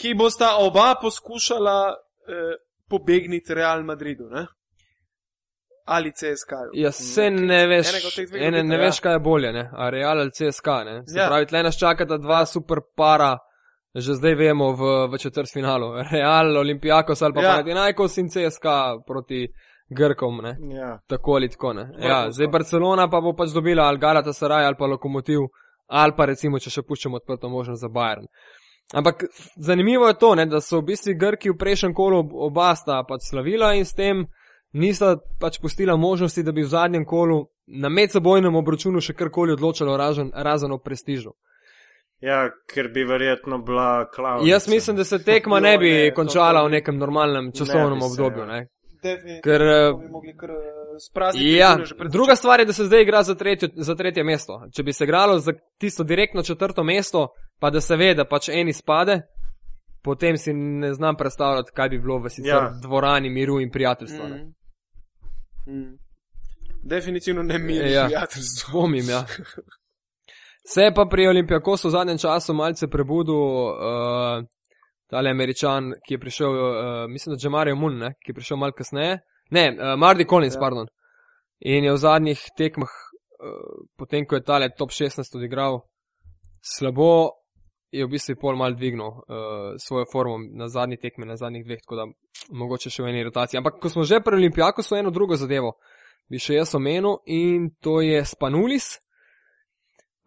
[0.00, 2.56] ki bosta oba poskušala eh,
[2.90, 4.26] pobegniti Real Madridu.
[4.30, 4.46] Ne?
[5.88, 6.52] Ali CSK.
[6.76, 8.80] Ja, se ne veš, od teh dveh ene, ne ja.
[8.82, 9.62] veš, kaj je bolje, ne?
[9.72, 10.66] a Real ali CSK.
[10.84, 10.96] Ne?
[11.08, 11.28] Se Ja.
[11.30, 13.38] pravi, tle nas čakata dva super para,
[13.94, 15.88] že zdaj vemo v, v četrt finalu.
[16.12, 17.48] Real, Olimpijakos ali pa Ja.
[17.48, 17.52] ja.
[17.56, 18.66] Panathinaikos in CSK
[19.06, 19.46] proti
[19.88, 20.56] Grkom, ne?
[20.76, 20.98] Ja.
[21.08, 21.72] tako ali tako.
[21.72, 21.88] Ne?
[21.98, 25.40] Ja, zdaj Barcelona pa bo pač dobila ali Galatasaray ali pa Lokomotiv,
[25.86, 28.28] ali pa recimo, če še puščamo odprto možnost za Bayern.
[28.94, 29.24] Ampak
[29.56, 33.20] zanimivo je to, ne, da so v bistvu Grki v prejšnjem kolu oba sta pač
[33.30, 34.26] slavila in s tem
[34.72, 39.96] nista pač pustila možnosti, da bi v zadnjem kolu na medsebojnem obračunu še karkoli odločalo
[39.96, 41.32] razen, razen o prestižu.
[42.20, 44.48] Ja, ker bi verjetno bila klavna.
[44.48, 48.10] Jaz mislim, da se tekma ne bi ne, končala v nekem normalnem časovnem bi se,
[48.10, 48.42] obdobju.
[48.42, 48.46] ja.
[48.46, 48.66] Ne?
[49.02, 51.76] Definitivno Ker, eh, bi mogli kar eh, sprazniti Ja,
[52.10, 54.60] druga stvar je, da se zdaj igra za tretje, za tretje mesto.
[54.74, 57.28] Če bi se igralo za tisto direktno četrto mesto,
[57.60, 59.20] pa da se ve, da pač eni spade,
[60.02, 62.70] potem si ne znam predstavljati, kaj bi bilo v sicer Ja.
[62.82, 64.26] dvorani miru in prijateljstva.
[64.28, 64.32] Mm.
[64.32, 64.54] Mm.
[65.68, 65.98] Mm.
[66.82, 67.86] Definitivno ne mi, Ja.
[67.86, 68.04] ja.
[68.06, 68.70] prijateljstvo.
[68.70, 69.26] Dvomim, ja.
[70.72, 74.44] Se je pa pri Olimpijakosu v zadnjem času malce prebudil uh,
[75.10, 78.72] tale američan, ki je prišel, uh, mislim, da Džemario Mun, ne, ki je prišel malo
[78.72, 79.18] kasneje.
[79.50, 80.54] Ne, uh, Mardi Collins.
[80.54, 80.60] Ja.
[80.60, 80.86] pardon.
[81.60, 85.80] In je v zadnjih tekmah, uh, potem ko je tale top 16 odigral,
[86.60, 87.37] slabo
[87.92, 89.22] je v bistvu pol mal dvignil uh,
[89.80, 92.06] svojo formo na zadnji tekmi, na zadnjih dveh, tako da
[92.52, 93.58] mogoče še v eni rotaciji.
[93.58, 95.78] Ampak ko smo že pri Olimpijaku, so eno drugo zadevo,
[96.28, 98.98] bi še jaz omenil in to je Spanulis.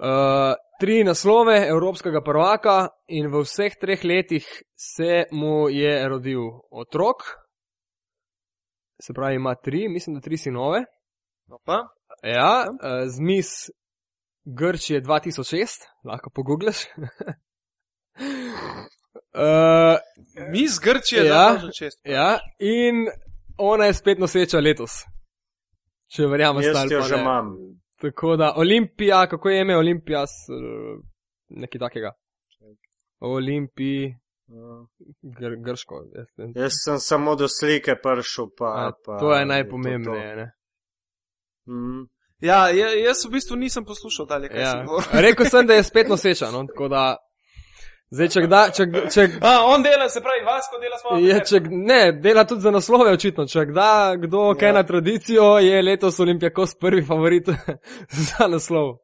[0.02, 7.22] Uh, tri naslove evropskega prvaka in v vseh treh letih se mu je rodil otrok,
[9.02, 10.82] se pravi, ima tri, mislim, da tri sinove.
[11.50, 11.84] No pa,
[12.24, 13.70] Ja, uh, zmis
[14.46, 15.68] Grčije 2006,
[16.04, 16.78] lahko pogoogleš.
[19.34, 19.98] uh,
[20.52, 21.58] mi z Grčije, Ja.
[21.58, 21.62] da
[22.04, 23.08] ja, in
[23.58, 24.92] ona je spet noseča letos.
[26.08, 27.54] Če verjamem, stali jo že imam.
[28.02, 30.98] Tako da Olimpija, kako je ime Olimpija, s, eh,
[31.50, 32.12] nekaj takega.
[33.20, 34.14] Olimpij,
[35.22, 36.04] gr, grško.
[36.16, 36.28] jaz.
[36.56, 39.46] Jaz sem samo do slike prišel, pa, A, pa to je
[40.04, 40.12] to.
[40.36, 40.52] ne.
[41.68, 42.08] Mm.
[42.40, 44.72] Ja, ja, jaz v bistvu nisem poslušal dalje, kaj Ja.
[44.72, 45.22] si govoril.
[45.22, 46.52] Rekel sem, da je spet noseča.
[46.52, 46.66] No?
[46.68, 47.18] Tako da,
[48.12, 51.60] zdaj, če, kda, če, če, A, on dela, se pravi, Vasko dela svojo je, če,
[51.70, 53.46] ne, dela tudi za naslove, očitno.
[53.48, 54.58] Če kda, kdo Ja.
[54.60, 57.50] kaj na tradicijo, je letos Olimpijakos prvi favorit
[58.28, 58.98] za naslov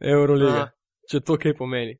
[0.00, 0.52] Eurolige.
[0.52, 0.70] Aha.
[1.10, 1.94] Če to kaj pomeni.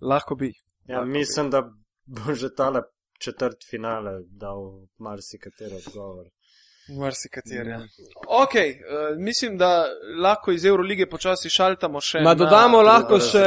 [0.00, 0.52] Lahko bi.
[0.86, 1.62] Ja, Lahko mislim, da
[2.06, 2.82] bo že tale
[3.18, 6.26] četrt finale dal marsikateri odgovor.
[6.88, 7.70] Marsikateri.
[7.70, 7.80] Ja.
[8.42, 9.84] Ok, uh, mislim, da
[10.22, 12.20] lahko iz Eurolige počasi šaltamo še.
[12.20, 13.44] Ma dodamo na, lahko še,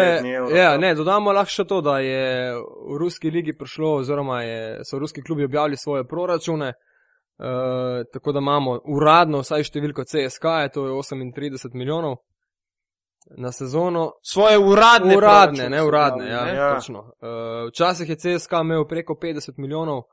[0.56, 0.82] ja, Cup.
[0.82, 5.24] ne, dodamo lahko še to, da je v ruski ligi prišlo, oziroma je, so ruski
[5.24, 10.98] klubi objavili svoje proračune, uh, tako da imamo uradno vsaj številko CSK, je to je
[11.00, 12.20] 38 milijonov
[13.38, 14.12] na sezono.
[14.24, 15.18] Svoje uradne.
[15.18, 16.54] Uradne, proračune ne uradne, ja, ne?
[16.54, 16.56] ja.
[16.56, 16.76] Ja.
[16.76, 17.00] točno.
[17.00, 20.04] Uh, včasih je CSK imel preko 50 milijonov,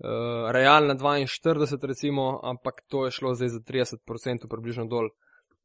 [0.00, 5.10] uh, Real na 42 recimo, ampak to je šlo zdaj za 30% približno dol.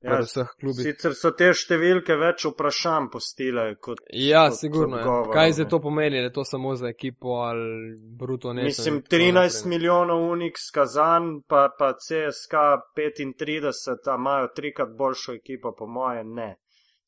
[0.03, 0.84] Ja, vseh klubih.
[0.84, 4.01] Sicer so te številke več vprašanj postile kot.
[4.11, 4.97] Ja, kot sigurno.
[4.97, 5.05] Ja.
[5.05, 8.65] odgovorov, Kaj zdaj to pomeni, da je to samo za ekipo ali bruto ne?
[8.67, 12.65] Mislim, 13 milijonov Unix kazan, pa, pa CSK
[12.99, 13.71] 35,
[14.11, 16.49] a imajo trikrat boljšo ekipo, po moje ne.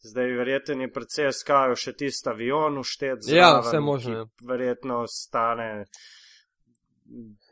[0.06, 3.28] Zdaj, verjetno je pri CSK še tisti avion uštet.
[3.28, 4.26] Ja, zraven, vse možno, ja.
[4.48, 5.70] Verjetno stane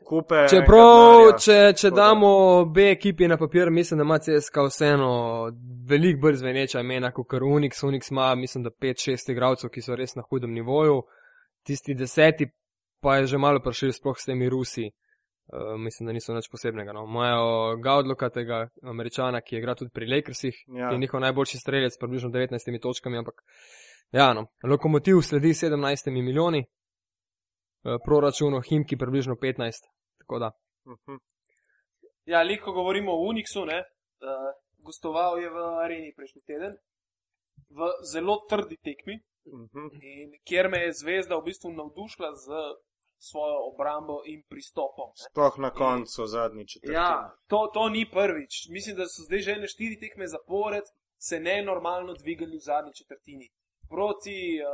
[0.06, 0.46] kupe.
[0.50, 2.30] Čeprav, če, če damo
[2.60, 5.12] obe ekipi na papir, mislim, da ima CSK vseeno
[5.88, 7.84] veliko bolj zveneča imena kot kar Unix.
[7.86, 11.02] Unix ima, mislim, da 5-6 igralcev, ki so res na hudem nivoju.
[11.64, 12.50] Tisti deseti
[13.04, 14.90] pa je že malo prišel sploh s temi Rusi.
[15.52, 16.92] Uh, mislim, da niso nič posebnega.
[16.96, 17.02] No.
[17.04, 20.88] Imajo Gaudloka, tega američana, ki igra tudi pri Lakersih, Ja.
[20.88, 23.42] ki je njihov najboljši strelec, približno 19 točkami, ampak
[24.12, 24.46] ja, no.
[24.64, 26.64] Lokomotiv sledi 17 milijoni,
[28.04, 29.88] proračunu Himki približno 15.
[30.18, 30.50] Tako da.
[30.86, 31.16] Mhm.
[32.24, 33.78] Ja, liko govorimo o Unixu, ne.
[33.78, 33.84] Uh,
[34.78, 36.72] gostoval je v areni prejšnji teden,
[37.70, 37.80] v
[38.12, 39.16] zelo trdi tekmi,
[39.46, 39.84] Mhm.
[40.02, 42.46] in kjer me je zvezda v bistvu navdušila z
[43.18, 45.08] svojo obrambo in pristopom.
[45.10, 45.24] Ne.
[45.30, 46.94] Sploh na koncu zadnji četrtine.
[46.94, 48.68] Ja, to, to ni prvič.
[48.70, 50.84] Mislim, da so zdaj že ene štiri tekme zapored
[51.18, 53.48] se nenormalno dvigali v zadnji četrtini.
[53.88, 54.66] Proti uh,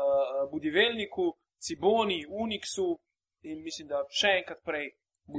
[0.51, 2.89] Budivelniku, Ciboni, Unixu
[3.43, 4.91] in mislim, da še enkrat prej.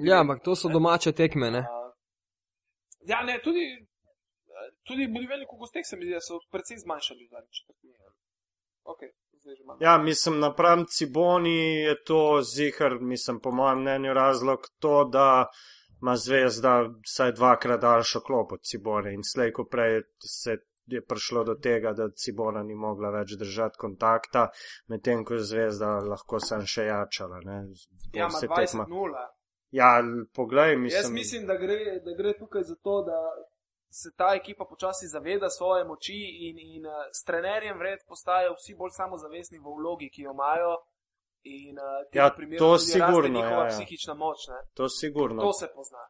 [0.06, 0.78] Ja, ampak to so ne.
[0.78, 1.64] domače tekme, ne?
[1.66, 1.90] Uh,
[3.10, 3.66] ja, ne, tudi,
[4.88, 7.94] tudi Budivelniku gostek se mi zdi, da so precej zmanjšali v zadnji četrtini.
[8.84, 9.04] Ok,
[9.42, 9.78] zdaj že imam.
[9.82, 15.48] Ja, mislim, napram Ciboni je to zihar, mislim, po mojem mnenju razlog to, da
[16.02, 21.44] ima zvezda vsaj dvakrat daljšo klop od Cibone in slej, ko prej se je prišlo
[21.44, 24.48] do tega, da Cibona ni mogla več držati kontakta,
[24.88, 27.40] medtem ko je zvezda lahko sem še jačala.
[27.46, 27.62] Ne,
[28.14, 29.28] Ja, Se 20-0.
[29.72, 30.04] Ja,
[30.36, 31.00] poglej, mislim.
[31.00, 33.20] Jaz mislim, da gre, da gre tukaj za to, da
[33.92, 38.76] se ta ekipa počasi zaveda svoje moči in, in eh, s trenerjem vred postajajo vsi
[38.76, 40.74] bolj samozavestni v vlogi, ki jo imajo.
[41.44, 42.28] In uh, Ja,
[42.60, 43.70] to raste sigurno, ja, ja.
[43.70, 44.44] psihična moč.
[44.48, 44.60] Ne?
[44.78, 45.42] To sigurno.
[45.42, 46.04] To se pozna.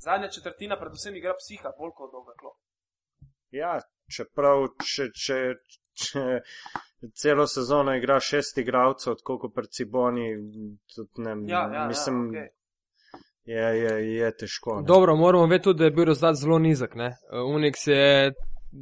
[0.00, 2.56] Zadnja četrtina, predvsem igra psiha, bolj kot dolga klop.
[3.50, 3.74] Ja,
[4.16, 5.38] čeprav, če, če,
[5.98, 6.24] če
[7.14, 10.28] celo sezono igra šest igralcev, tako kot pri Ciboni,
[10.94, 12.48] tudi ne Ja, ja, mislim, ja, okay.
[13.44, 14.80] je, je, je težko.
[14.80, 14.86] Ne?
[14.86, 16.94] Dobro, moramo vedeti tudi, da je bil rezultat zelo nizek.
[16.94, 17.14] ne.
[17.32, 18.32] Uh, Unix je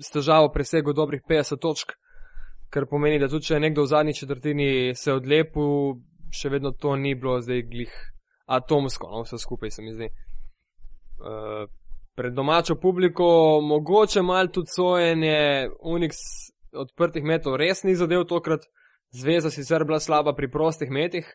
[0.03, 1.93] s težavo presegel dobrih 50 točk,
[2.70, 6.01] kar pomeni, da tudi če je nekdo v zadnji četrtini se odlepil,
[6.35, 7.93] še vedno to ni bilo zdaj glih
[8.47, 10.09] atomsko, no, vse skupaj se mi zdi.
[11.16, 11.66] Uh,
[12.17, 16.14] pred domačo publiko mogoče mal tudi sojenje Unix
[16.73, 18.64] odprtih metov res ni zadev tokrat,
[19.11, 21.29] zveza sicer bila slaba pri prostih metih,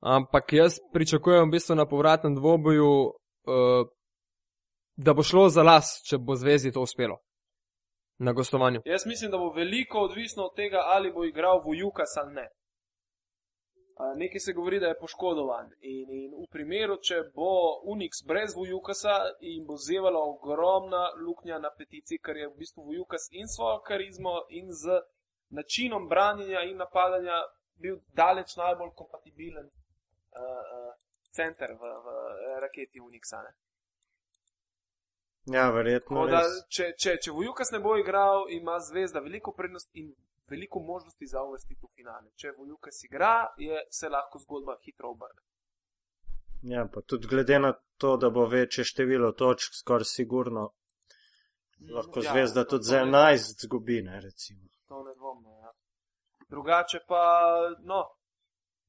[0.00, 3.88] ampak jaz pričakujem v bistvu na povratnem dvoboju, uh,
[4.96, 7.18] da bo šlo za las, če bo zvezi to uspelo
[8.18, 8.82] na gostovanju.
[8.84, 12.48] Jaz mislim, da bo veliko odvisno od tega, ali bo igral Vujukas ali ne.
[13.98, 15.70] Nekaj se govori, da je poškodovan.
[15.80, 21.70] In, in v primeru, če bo Unix brez Vujukasa in bo zevala ogromna luknja na
[21.78, 25.00] petici, ker je v bistvu Vujukas in svojo karizmo in z
[25.50, 27.40] načinom branjenja in napadanja
[27.82, 30.94] bil daleč najbolj kompatibilen uh, uh,
[31.34, 33.42] center v, v raketi Unixa.
[33.42, 33.52] Ne?
[35.58, 36.26] Ja, verjetno.
[36.30, 40.12] Da, če, če, če Vujukas ne bo igral, ima zvezda veliko prednost in
[40.48, 42.30] veliko možnosti za uvrstitev v finale.
[42.32, 45.42] Če Vujukas igra, je, se lahko zgodba hitro obrne.
[46.64, 50.72] Ja, pa tudi glede na to, da bo večje število točk, skoraj sigurno,
[51.90, 54.68] lahko Ja, zvezda to- tudi za ne- 11 zgubi, ne recimo.
[54.86, 55.50] To ne dvomno.
[55.52, 55.72] Ja.
[56.48, 57.22] Drugače pa,
[57.80, 58.04] no,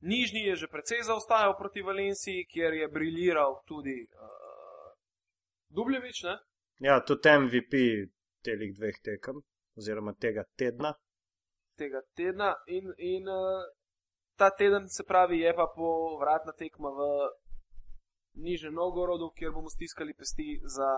[0.01, 4.95] Nižni je že precej zaostajal proti Valenciji, kjer je briljiral tudi uh,
[5.69, 6.37] Dubljevič, ne?
[6.79, 7.73] Ja, tudi MVP
[8.41, 9.41] telih dveh tekem,
[9.75, 10.93] oziroma tega tedna.
[11.81, 12.53] Tega tedna.
[12.77, 13.63] In, in uh,
[14.39, 17.01] ta teden, se pravi, je pa povratna tekma v
[18.45, 20.89] Nižnem Novgorodu, kjer bomo stiskali pesti za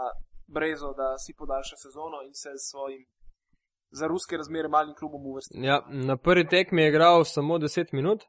[0.52, 3.06] Brezo, da si podaljša sezono in se s svojim
[3.92, 5.58] za ruske razmere malim klubom uvrsti.
[5.62, 8.24] Ja, na prvi tekmi je igral samo 10 minut.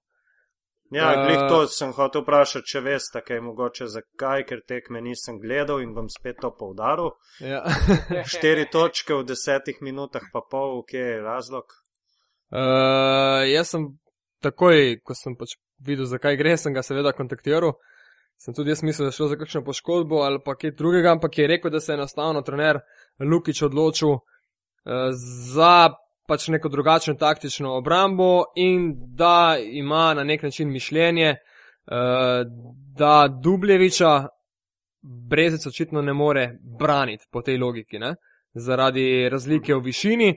[0.91, 5.01] Ja, Eh, glih to sem hotel vprašati, če veste, kaj je mogoče zakaj, ker tekme
[5.01, 7.15] nisem gledal in bom spet to povdaril.
[7.41, 7.63] Ja.
[8.33, 11.65] Štiri točke v desetih minutah, pa pol, kje je razlog?
[12.53, 13.87] Uh, jaz sem
[14.45, 17.79] takoj, ko sem pač videl, zakaj gre, sem ga seveda kontaktiral.
[18.37, 21.39] Sem tudi jaz mislil, da je šlo za kakšno poškodbo ali pa kaj drugega, ampak
[21.39, 22.81] je rekel, da se je enostavno trener
[23.21, 24.23] Lukič odločil uh,
[25.55, 25.95] za
[26.29, 32.45] pač neko drugačno taktično obrambo in da ima na nek način mišljenje, uh,
[32.99, 34.29] da Dubljeviča
[35.03, 38.15] Brezec očitno ne more braniti po tej logiki, ne?
[38.55, 40.35] zaradi razlike v višini,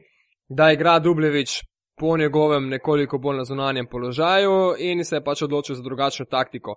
[0.50, 1.64] da igra Dubljevič
[1.98, 6.76] po njegovem nekoliko bolj na zunanjem položaju in se je pač odločil za drugačno taktiko.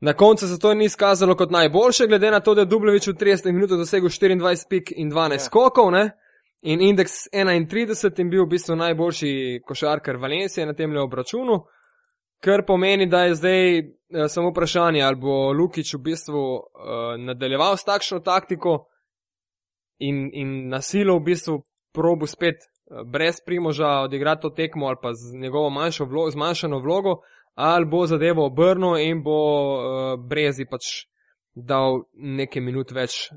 [0.00, 3.12] Na koncu se to ni izkazalo kot najboljše, glede na to, da je Dubljevič v
[3.12, 5.38] 30 minutah dosegel 24 pik in 12 Ja.
[5.38, 6.10] skokov, ne?
[6.62, 11.64] in indeks 31 in bil v bistvu najboljši košarkar Valencije na tem obračunu,
[12.40, 13.84] kar pomeni, da je zdaj eh,
[14.28, 16.62] samo vprašanje, ali bo Lukič v bistvu uh,
[17.18, 18.86] nadaljeval s takšno taktiko
[19.98, 22.71] in, in nasilo v bistvu probu spet eh,
[23.04, 27.16] brez primoža odigrati to tekmo ali pa z njegovo manjšo vlogo, zmanjšano vlogo,
[27.54, 29.38] ali bo zadevo obrnil in bo
[29.74, 31.06] uh, Brezi pač
[31.54, 33.30] dal nekaj minut več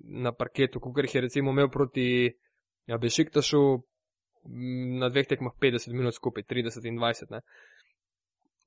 [0.00, 2.30] na parketu, kot jih je recimo imel proti
[2.86, 7.30] ja, Bešiktašu m, na dveh tekmah 50 minut skupaj, 30 in 20.
[7.30, 7.40] Ne.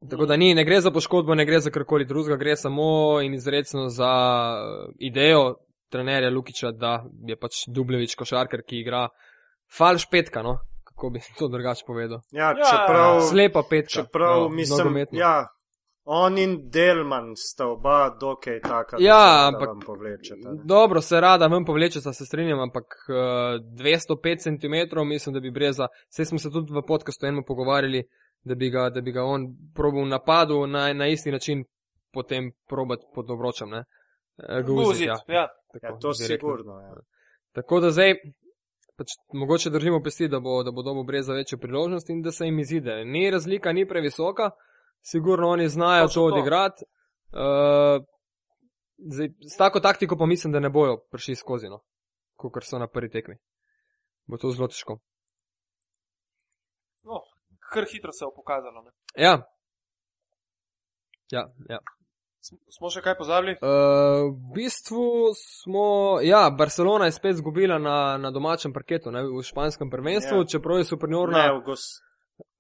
[0.10, 3.34] Tako da ni, ne gre za poškodbo, ne gre za karkoli drugega, gre samo in
[3.34, 4.14] izredno za
[4.56, 5.56] eh, idejo
[5.92, 9.08] trenerja Lukiča, da je pač Dubljevič košarkar, ki igra
[9.70, 10.58] falš petka, no?
[10.86, 12.20] kako bi to drugače povedal.
[12.32, 13.90] Ja, Ja, čeprav, Slepa petka.
[13.92, 15.20] čeprav no, mislim, nogometno.
[15.20, 15.48] ja,
[16.06, 20.36] on in Delman sta oba dokaj taka, Ja, ampak- vam povlečeta.
[20.46, 20.62] ne.
[20.66, 23.16] Dobro, se rada ven povlečeta, se strinjam, ampak uh,
[23.74, 25.88] 205 cm mislim, da bi breza.
[26.10, 28.04] Vse smo se tudi v podkastu enemu pogovarjali,
[28.44, 29.42] da bi ga, da bi ga on
[29.74, 31.64] probal v napadu na, na isti način
[32.14, 33.70] potem probati pod obročem.
[33.70, 33.84] Ne?
[34.40, 35.18] Eh, ga vzeti, Guzit, ja.
[35.30, 35.48] ja.
[35.74, 36.36] Tako, Ja, to direktno.
[36.50, 36.74] sigurno.
[36.74, 36.94] Ja.
[37.52, 38.14] Tako da zdaj,
[38.98, 42.46] pač, mogoče držimo pesti, da bo, da bo dobil breza večjo priložnost in da se
[42.46, 43.06] jim izide.
[43.06, 44.52] Ni razlika, ni previsoka,
[45.02, 46.26] sigurno oni znajo to to.
[46.26, 46.86] odigrati.
[47.34, 48.06] Uh,
[48.98, 51.82] zdaj, s tako taktiko pa mislim, da ne bojo prišli skozi, no,
[52.36, 53.36] kot so na prvi tekmi.
[54.28, 55.00] Bo to zelo težko.
[57.04, 57.20] No,
[57.74, 58.82] kar hitro se je pokazalo.
[58.82, 58.92] Ne?
[59.24, 59.42] Ja.
[61.32, 61.80] Ja, ja.
[62.44, 63.54] Sm- Smo še kaj pozabili?
[63.64, 69.44] Uh, v bistvu smo, ja, Barcelona je spet zgubila na, na domačem parketu, ne, v
[69.48, 70.44] španskem prvenstvu, Ja.
[70.44, 70.50] ja.
[70.52, 71.38] čeprav je supernorna.
[71.38, 71.86] Ne, v, gos,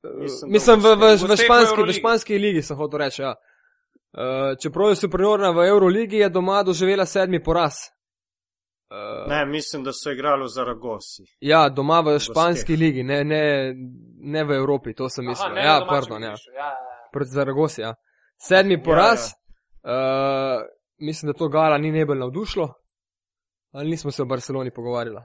[0.03, 3.21] Mislim, da Mislim, v, v, v, v španski, v španski ligi sem hotel reči.
[3.21, 3.33] Ja.
[4.13, 7.73] Uh, čeprav je superiorna v Euroligi, je doma doživela sedmi poraz.
[8.87, 11.23] Uh, Ne, mislim, da so igrali v Zaragosi.
[11.41, 13.73] ja, doma v španski ligi, ne, ne,
[14.21, 15.51] ne v Evropi, to sem mislil.
[15.51, 16.29] Aha, ne, ja, pardon, ja.
[16.29, 17.09] ja, ja, ja.
[17.11, 17.81] Proti Zaragosi.
[17.81, 17.95] Ja.
[18.37, 19.31] Sedmi poraz.
[19.31, 19.42] Ja,
[19.83, 20.61] uh,
[20.97, 22.73] mislim, da to Gala ni najbolj navdušilo.
[23.71, 25.21] Ali nismo se o Barceloni pogovarjali.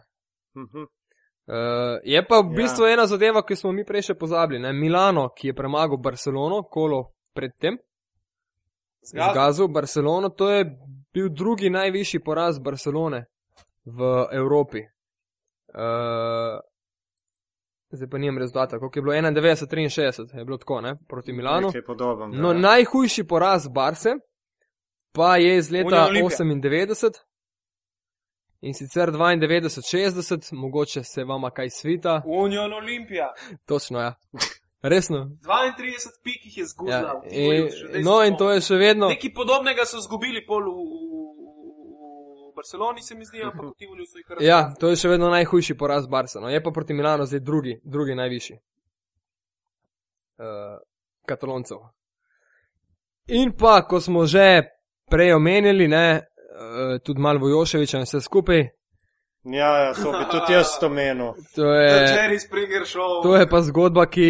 [0.57, 0.79] Mhm.
[0.79, 1.55] Uh,
[2.05, 2.57] je pa v Ja.
[2.57, 4.61] bistvu ena zadeva, ki smo mi prej še pozabili.
[4.61, 4.73] Ne?
[4.73, 7.79] Milano, ki je premagal Barcelono, kolo predtem,
[9.03, 9.69] Zgazil.
[9.69, 10.65] Barcelono, to je
[11.13, 13.25] bil drugi najvišji poraz Barcelone
[13.85, 14.79] v Evropi.
[15.69, 16.61] Uh,
[17.91, 21.67] zdaj pa nimam rezultata, koliko je bilo 91-63, je bilo tako, ne, proti Milanu.
[21.67, 22.43] Nekaj podobnega.
[22.43, 22.59] No, ja.
[22.59, 24.15] najhujši poraz Barse
[25.19, 26.87] pa je iz leta Union Olimpija.
[26.87, 27.29] 98
[28.61, 32.23] in sicer 92-60, mogoče se vama kaj svita.
[32.27, 33.33] Union Olimpija.
[33.67, 34.15] Točno, ja.
[34.83, 35.17] Resno.
[35.17, 36.99] 32 pik jih je zgubila.
[36.99, 37.21] Ja.
[37.31, 37.69] In,
[38.05, 39.09] no, in to je še vedno.
[39.09, 40.85] Nekaj podobnega so zgubili pol v,
[42.51, 45.11] v Barceloni, se mi zdi, ampak v Tivoliju so jih kar Ja, to je še
[45.11, 46.41] vedno najhujši poraz Barsa.
[46.41, 46.51] No.
[46.51, 48.59] Je pa proti Milano zdaj drugi, drugi najvišji.
[50.39, 50.79] Uh,
[51.27, 51.83] kataloncev.
[53.35, 54.78] In pa, ko smo že
[55.11, 58.69] prej omenili, ne, uh, tudi malo Vojoševiča in vse skupaj,
[59.45, 61.33] Ja, ja, to bi tudi jaz omenil.
[61.33, 62.39] to To je.
[63.23, 64.23] To je pa zgodba, ki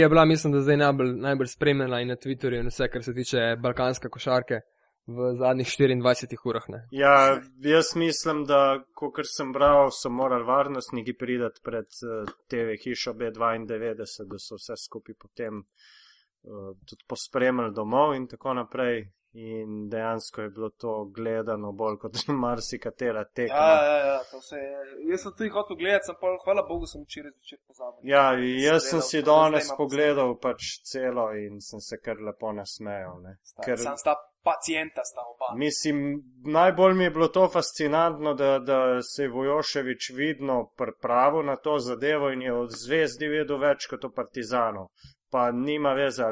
[0.00, 3.14] je bila, mislim, da zdaj najbolj, najbolj spremljena in na Twitterju in vse, kar se
[3.14, 4.60] tiče balkanske košarke
[5.06, 6.68] v zadnjih 24 urah.
[6.68, 6.86] Ne.
[6.90, 13.12] Ja, jaz mislim, da, kot sem bral, so morali varnostniki priti pred uh, TV hišo
[13.12, 14.06] B92, da
[14.38, 19.04] so vse skupaj potem uh, tudi pospremljali domov in tako naprej.
[19.34, 23.56] In dejansko je bilo to gledano bolj kot marsikatera tekma.
[23.56, 24.80] Ja, ja, ja, to se je.
[25.10, 28.10] Jaz sem tudi hotel gledati, sem pa, hvala Bogu, sem včeraj zvečer pozabil.
[28.10, 28.24] Ja,
[28.64, 33.22] jaz sem delal, si danes pogledal pač celo in sem se kar lepo nasmejal.
[33.22, 33.38] ne.
[33.42, 34.14] Sta, Ker, Sam sta
[34.44, 35.56] pacijenta, sta oba.
[35.58, 41.56] mislim, najbolj mi je bilo to fascinantno, da, da se je Vojoševič vidno pripravil na
[41.56, 44.88] to zadevo in je od zvezdi vedel več kot o Partizanu.
[45.30, 46.28] Pa nima veze,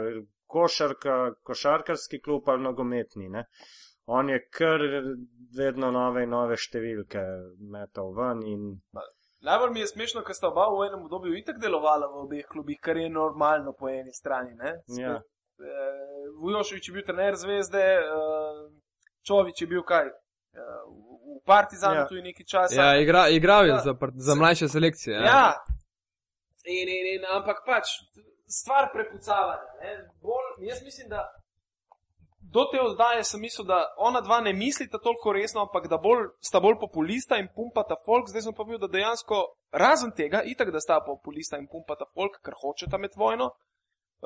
[0.51, 3.28] košarka, košarkarski klub ali nogometni.
[3.28, 3.44] Ne?
[4.07, 4.82] On je kar
[5.57, 7.22] vedno nove in nove številke
[7.72, 8.64] metal ven in
[9.40, 12.76] Najbolj mi je smešno, ker sta oba v enem obdobju itak delovala v obeh klubih,
[12.84, 14.53] kar je normalno po eni strani.
[14.59, 14.74] Ne?
[15.01, 15.14] Ja.
[15.16, 18.59] Eh, Vujoševič je bil trener zvezde, eh,
[19.24, 20.11] Čovič je bil kaj?
[20.11, 20.82] Eh,
[21.30, 22.01] v Partizanu Ja.
[22.05, 22.09] ja.
[22.09, 22.76] tudi nekaj časa.
[22.76, 23.78] Ja, igra, igral je Ja.
[23.80, 23.94] za,
[24.28, 25.14] za mlajše selekcije.
[25.16, 25.24] Ja.
[25.24, 25.46] Ja.
[26.68, 27.86] In, in, in, ampak pač
[28.59, 29.70] stvar prepucavanja.
[29.80, 29.92] ne.
[30.22, 31.20] Bolj, jaz mislim, da
[32.40, 36.26] do te oddaje sem mislil, da ona dva ne mislita toliko resno, ampak da bolj,
[36.40, 38.28] sta bolj populista in pumpata folk.
[38.28, 39.42] Zdaj sem pa videl, da dejansko
[39.72, 43.53] razen tega, itak da sta populista in pumpata folk, ker hočeta med vojno,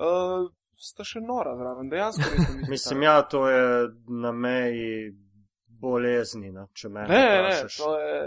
[0.01, 1.91] uh, sta še nora zraven.
[1.93, 2.70] Dejansko mislita.
[2.70, 3.62] mislim, ja, to je
[4.25, 5.12] na meji
[5.85, 7.77] bolezni, no, če me Ne, ne, vprašaš.
[7.77, 8.20] to je.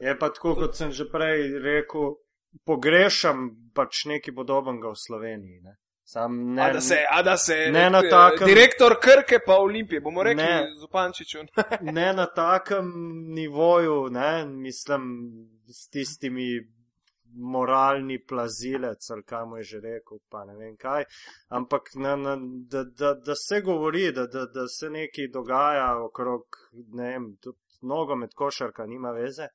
[0.00, 2.14] Je pa tako, kot sem že prej rekel,
[2.64, 5.60] pogrešam pač nekaj podobnega v Sloveniji.
[5.60, 5.76] Ne.
[6.04, 9.56] Sam ne, A da se, a da se, ne na eh, takem- direktor Krke pa
[9.56, 10.68] Olimpije, bomo rekli Ne.
[10.80, 11.38] Zupančiču.
[11.98, 12.92] ne na takem
[13.32, 15.02] nivoju, ne, mislim,
[15.68, 16.48] s tistimi
[17.34, 21.04] moralni plazilec, ali kaj mu je že rekel, pa ne vem kaj,
[21.48, 22.36] ampak na, na,
[22.68, 26.42] da, da, da se govori, da, da, da se nekaj dogaja okrog,
[26.92, 29.48] ne vem, tudi nogomet, košarka nima veze,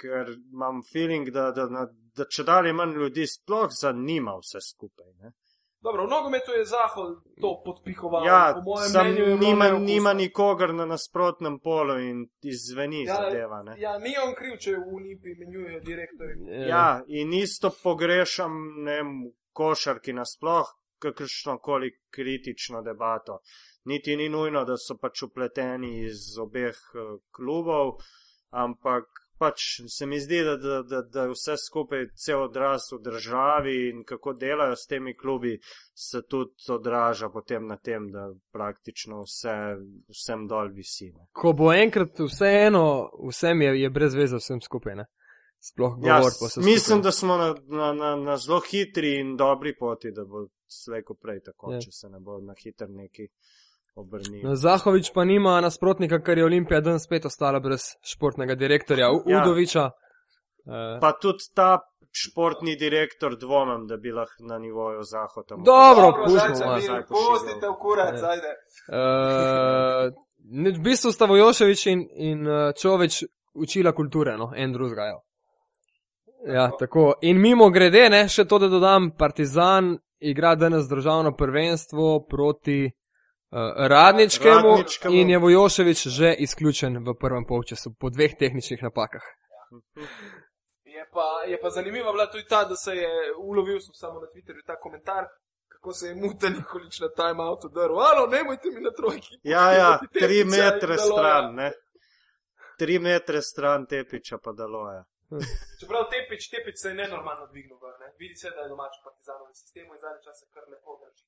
[0.00, 1.86] ker imam feeling, da, da, da,
[2.16, 5.12] da če dalje manj ljudi sploh zanima vse skupaj.
[5.22, 5.34] Ne.
[5.80, 8.26] Dobro, v nogometu je Zahod to podpihoval.
[8.26, 13.62] Ja, po mojem sam mnenju nima, nima nikogar na nasprotnem polu in izveni Ja, zadeva.
[13.62, 13.76] Ne.
[13.78, 16.66] Ja, ni on kriv, če v Olimpiji menjujejo direktorji.
[16.68, 23.38] Ja, in isto pogrešam ne vem, v košarki nasploh, kakršno koli kritično debato.
[23.84, 28.00] Niti ni nujno, da so pač upleteni iz obeh eh, klubov,
[28.50, 29.06] ampak
[29.38, 34.04] pač se mi zdi, da, da, da, da vse skupaj cel odraz v državi in
[34.04, 35.58] kako delajo s temi klubi,
[35.94, 39.54] se tudi odraža potem na tem, da praktično vse,
[40.08, 41.12] vsem dol visi.
[41.12, 41.26] Ne.
[41.32, 42.84] Ko bo enkrat vseeno,
[43.24, 44.96] vsem je, je brez veze vsem skupaj.
[44.96, 45.06] Ne?
[45.60, 47.02] Sploh Ja, govor pa se mislim, skupaj.
[47.02, 51.40] da smo na, na, na, na zelo hitri in dobri poti, da bo slejko prej
[51.42, 51.76] tako, Ja.
[51.76, 51.80] ja.
[51.80, 53.26] če se ne bo na hiter neki
[53.98, 54.40] obrnil.
[54.44, 59.22] No, Zahovič pa nima nasprotnika, ker je Olimpija dan spet ostala brez športnega direktorja U-
[59.26, 59.42] Ja.
[59.42, 59.90] Udoviča.
[60.64, 61.78] Uh, Pa tudi ta
[62.12, 65.54] športni direktor dvomim, da bi lahko na nivoju Zahoda.
[65.54, 66.84] mogel- Dobro, pustimo vas.
[67.08, 68.18] Pustite v kurac, Ja.
[68.18, 68.50] zajde.
[68.90, 70.12] uh,
[70.74, 73.24] v bistvu sta Vojoševič in, in uh, Čoveč
[73.54, 75.02] učila kulture, no, en drugega.
[76.46, 77.14] Ja, tako.
[77.22, 82.90] In mimo grede, ne, še to, da dodam, Partizan igra danes državno prvenstvo proti
[83.50, 85.14] Radničkemu, Radničkemu.
[85.14, 89.22] in je Vojoševič že izključen v prvem polčasu po dveh tehničnih napakah.
[90.84, 94.26] Je pa, je pa zanimiva bila tudi ta, da se je ulovil sem samo na
[94.26, 95.24] Twitterju ta komentar,
[95.68, 98.00] kako se je Muta Nikolič na timeoutu drl.
[98.00, 99.40] Alo, ne mojte mi na trojki.
[99.42, 101.12] Ja, ja, tri metre Daloja.
[101.12, 101.72] stran, ne.
[102.78, 105.04] Tri metre stran tepiča pa daloja.
[105.80, 108.08] Čeprav tepič, tepič se je nenormalno dvignil, ne?
[108.18, 111.24] vidi se, da je domač v partizanovem sistemu in zadnji čas se kar lepo drži.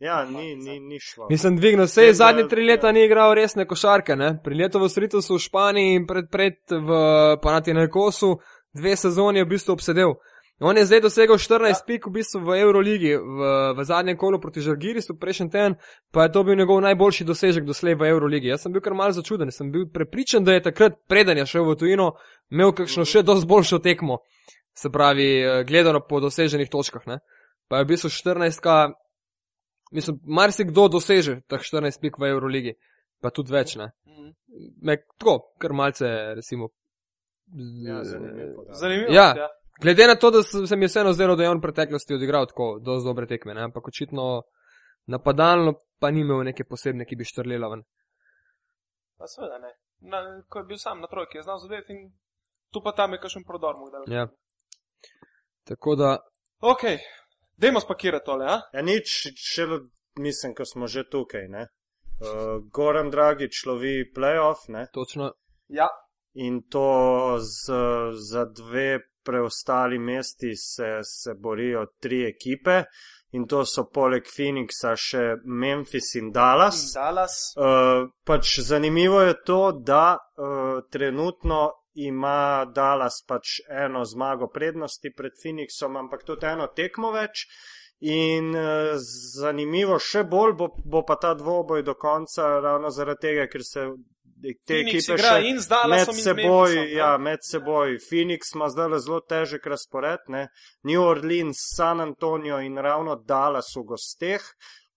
[0.00, 1.26] Ja, ni, ni, ni šlo.
[1.30, 4.16] Mislim, dvignil se je, zadnje tri leta ni igral resne košarke.
[4.16, 4.38] Ne?
[4.44, 7.00] Pri letu v Sritusu v Španiji in pred, pred v
[7.42, 8.38] Panathinaikosu
[8.72, 10.14] dve sezoni je v bistvu obsedel.
[10.60, 11.84] On je zdaj dosegel 14 ja.
[11.86, 15.76] pik v bistvu v Euroligi, v, v zadnjem kolu proti Žalgirisu, prejšnji teden,
[16.12, 18.52] pa je to bil njegov najboljši dosežek doslej v Euroligi.
[18.52, 21.64] Jaz sem bil kar malce začuden, sem bil prepričan, da je takrat, preden je šel
[21.64, 22.10] v tujino,
[22.52, 24.20] imel kakšno še dosti boljšo tekmo,
[24.76, 27.08] se pravi, eh, gledano po doseženih točkah.
[27.08, 27.20] Ne?
[27.68, 28.92] Pa je v bistvu 14, -ka,
[29.90, 32.74] mislim, marsikdo doseže teh 14 pik v Euroligi,
[33.20, 33.90] pa tudi več, ne.
[34.06, 34.30] Mhm.
[34.82, 36.06] Me, tako, kar malce,
[36.38, 36.70] recimo.
[37.86, 38.80] Ja, zanimiv podatek.
[38.80, 39.12] Zanimivo.
[39.12, 39.28] Ja.
[39.36, 39.48] ja.
[39.80, 42.46] Glede na to, da se mi je vseeno zdelo, da je on v preteklosti odigral
[42.46, 43.62] tako dosti dobre tekme, ne?
[43.64, 44.42] ampak očitno
[45.08, 47.82] napadalno pa ni imel neke posebne, ki bi štrlela ven.
[49.18, 49.72] Pa seveda ne.
[50.12, 52.10] Na, ko je bil sam na trojki, je znal zadeti in
[52.72, 54.04] tu pa tam je kakšen prodor mu dal.
[54.08, 54.28] Ja.
[55.64, 56.18] Tako da,
[56.60, 56.82] Ok,
[57.60, 58.60] dajmo spakirati tole, a?
[58.72, 59.80] Ja, nič, šele
[60.18, 61.48] mislim, ko smo že tukaj.
[61.48, 61.66] Ne?
[62.20, 64.86] Uh, Goran Dragič lovi playoff ne?
[64.92, 65.32] točno,
[65.68, 65.88] Ja.
[66.34, 67.72] in to z,
[68.30, 72.82] za dve preostali mesti se, se borijo tri ekipe.
[73.32, 76.80] In to so poleg Phoenixa še Memphis in Dallas.
[76.94, 77.54] Dallas.
[77.54, 85.32] Uh, pač zanimivo je to, da uh, trenutno ima Dallas pač eno zmago prednosti pred
[85.42, 87.46] Phoenixom, ampak tudi eno tekmo več.
[88.00, 88.94] In uh,
[89.36, 93.84] zanimivo še bolj bo, bo pa ta dvoboj do konca, ravno zaradi tega, ker se
[94.40, 97.98] te Phoenix ekipe še med seboj, ja, med seboj.
[98.06, 100.46] Phoenix ima zdaj zelo težek razpored, ne?
[100.88, 104.46] New Orleans, San Antonio in ravno Dallas v gosteh,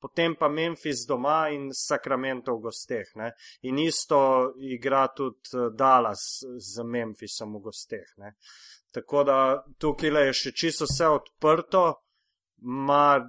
[0.03, 3.13] potem pa Memphis doma in Sacramento v gosteh.
[3.15, 3.31] Ne?
[3.61, 8.09] In isto igra tudi eh, Dallas z Memphisom v gosteh.
[8.19, 8.35] Ne?
[8.91, 9.37] Tako da
[9.79, 11.85] tukaj je še čisto vse odprto,
[12.59, 13.23] ima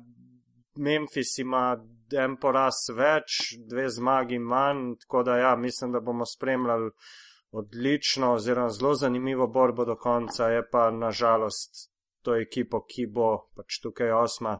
[0.82, 1.68] Memphis ima
[2.10, 6.90] en poraz več, dve zmagi manj, tako da ja, mislim, da bomo spremljali
[7.54, 11.86] odlično oziroma zelo zanimivo borbo do konca, je pa nažalost
[12.26, 14.58] to ekipo, ki bo pač tukaj osma,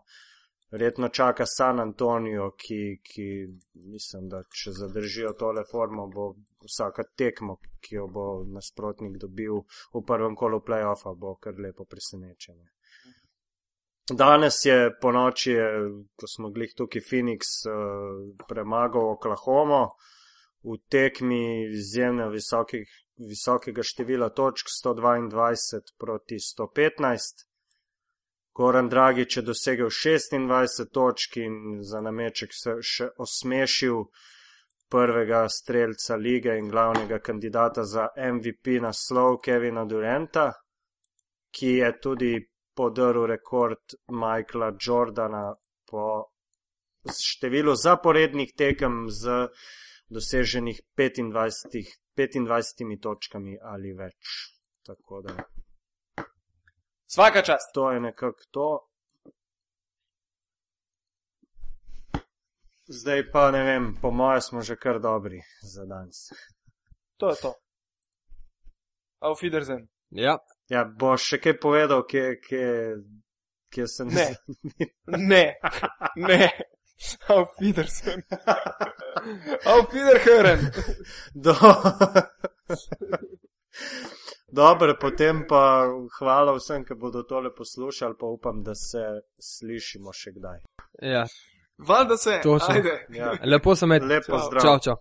[0.71, 3.27] verjetno čaka San Antonijo, ki, ki
[3.75, 6.31] mislim, da če zadržijo tole formo, bo
[6.65, 9.61] vsaka tekmo, ki jo bo nasprotnik dobil
[9.95, 12.71] v prvem kolu playoffa, bo kar lepo presenečenje.
[14.11, 15.55] Danes je po noči,
[16.17, 19.95] ko smo glih tukaj Phoenix uh, premagal Oklahomo
[20.65, 22.85] v tekmi izjemno visokih,
[23.17, 27.49] visokega števila točk 122 proti 115.
[28.55, 34.05] Goran Dragič je dosegel 26 točk in za nameček se še osmešil
[34.90, 40.52] prvega streljca lige in glavnega kandidata za MVP naslov Kevina Durenta,
[41.50, 42.32] ki je tudi
[42.74, 45.48] podrl rekord Michaela Jordana
[45.90, 46.07] po
[47.11, 49.48] številu zaporednih tekem z
[50.14, 54.38] doseženih 25, 25 točkami ali več.
[54.86, 55.36] Tako da
[57.15, 57.75] Svaka čast.
[57.75, 58.89] to je nekako to.
[62.87, 66.17] Zdaj pa ne vem, po moje smo že kar dobri za danes.
[67.17, 67.55] To je to.
[69.21, 69.89] Auf Wiedersehen.
[70.11, 70.39] ja,
[70.69, 72.97] Ja, boš še kaj povedal, kje, kje,
[73.71, 74.27] kje sem Ne.
[75.07, 75.45] Ne,
[76.17, 76.51] ne.
[77.29, 78.23] Auf Wiedersehen.
[79.65, 80.73] Auf Wiederhören.
[81.45, 81.55] Do...
[84.55, 85.86] Dobro, potem pa
[86.18, 89.02] hvala vsem, ki bodo tole poslušali, pa upam, da se
[89.38, 90.61] slišimo še kdaj.
[91.02, 91.24] ja.
[91.78, 92.40] Valjda se.
[92.42, 92.74] Točno.
[92.74, 93.07] Ajde.
[93.09, 93.32] Ja.
[93.44, 94.05] lepo sem med.
[94.05, 94.62] Lepo zdrav.
[94.62, 94.92] Čau, čau.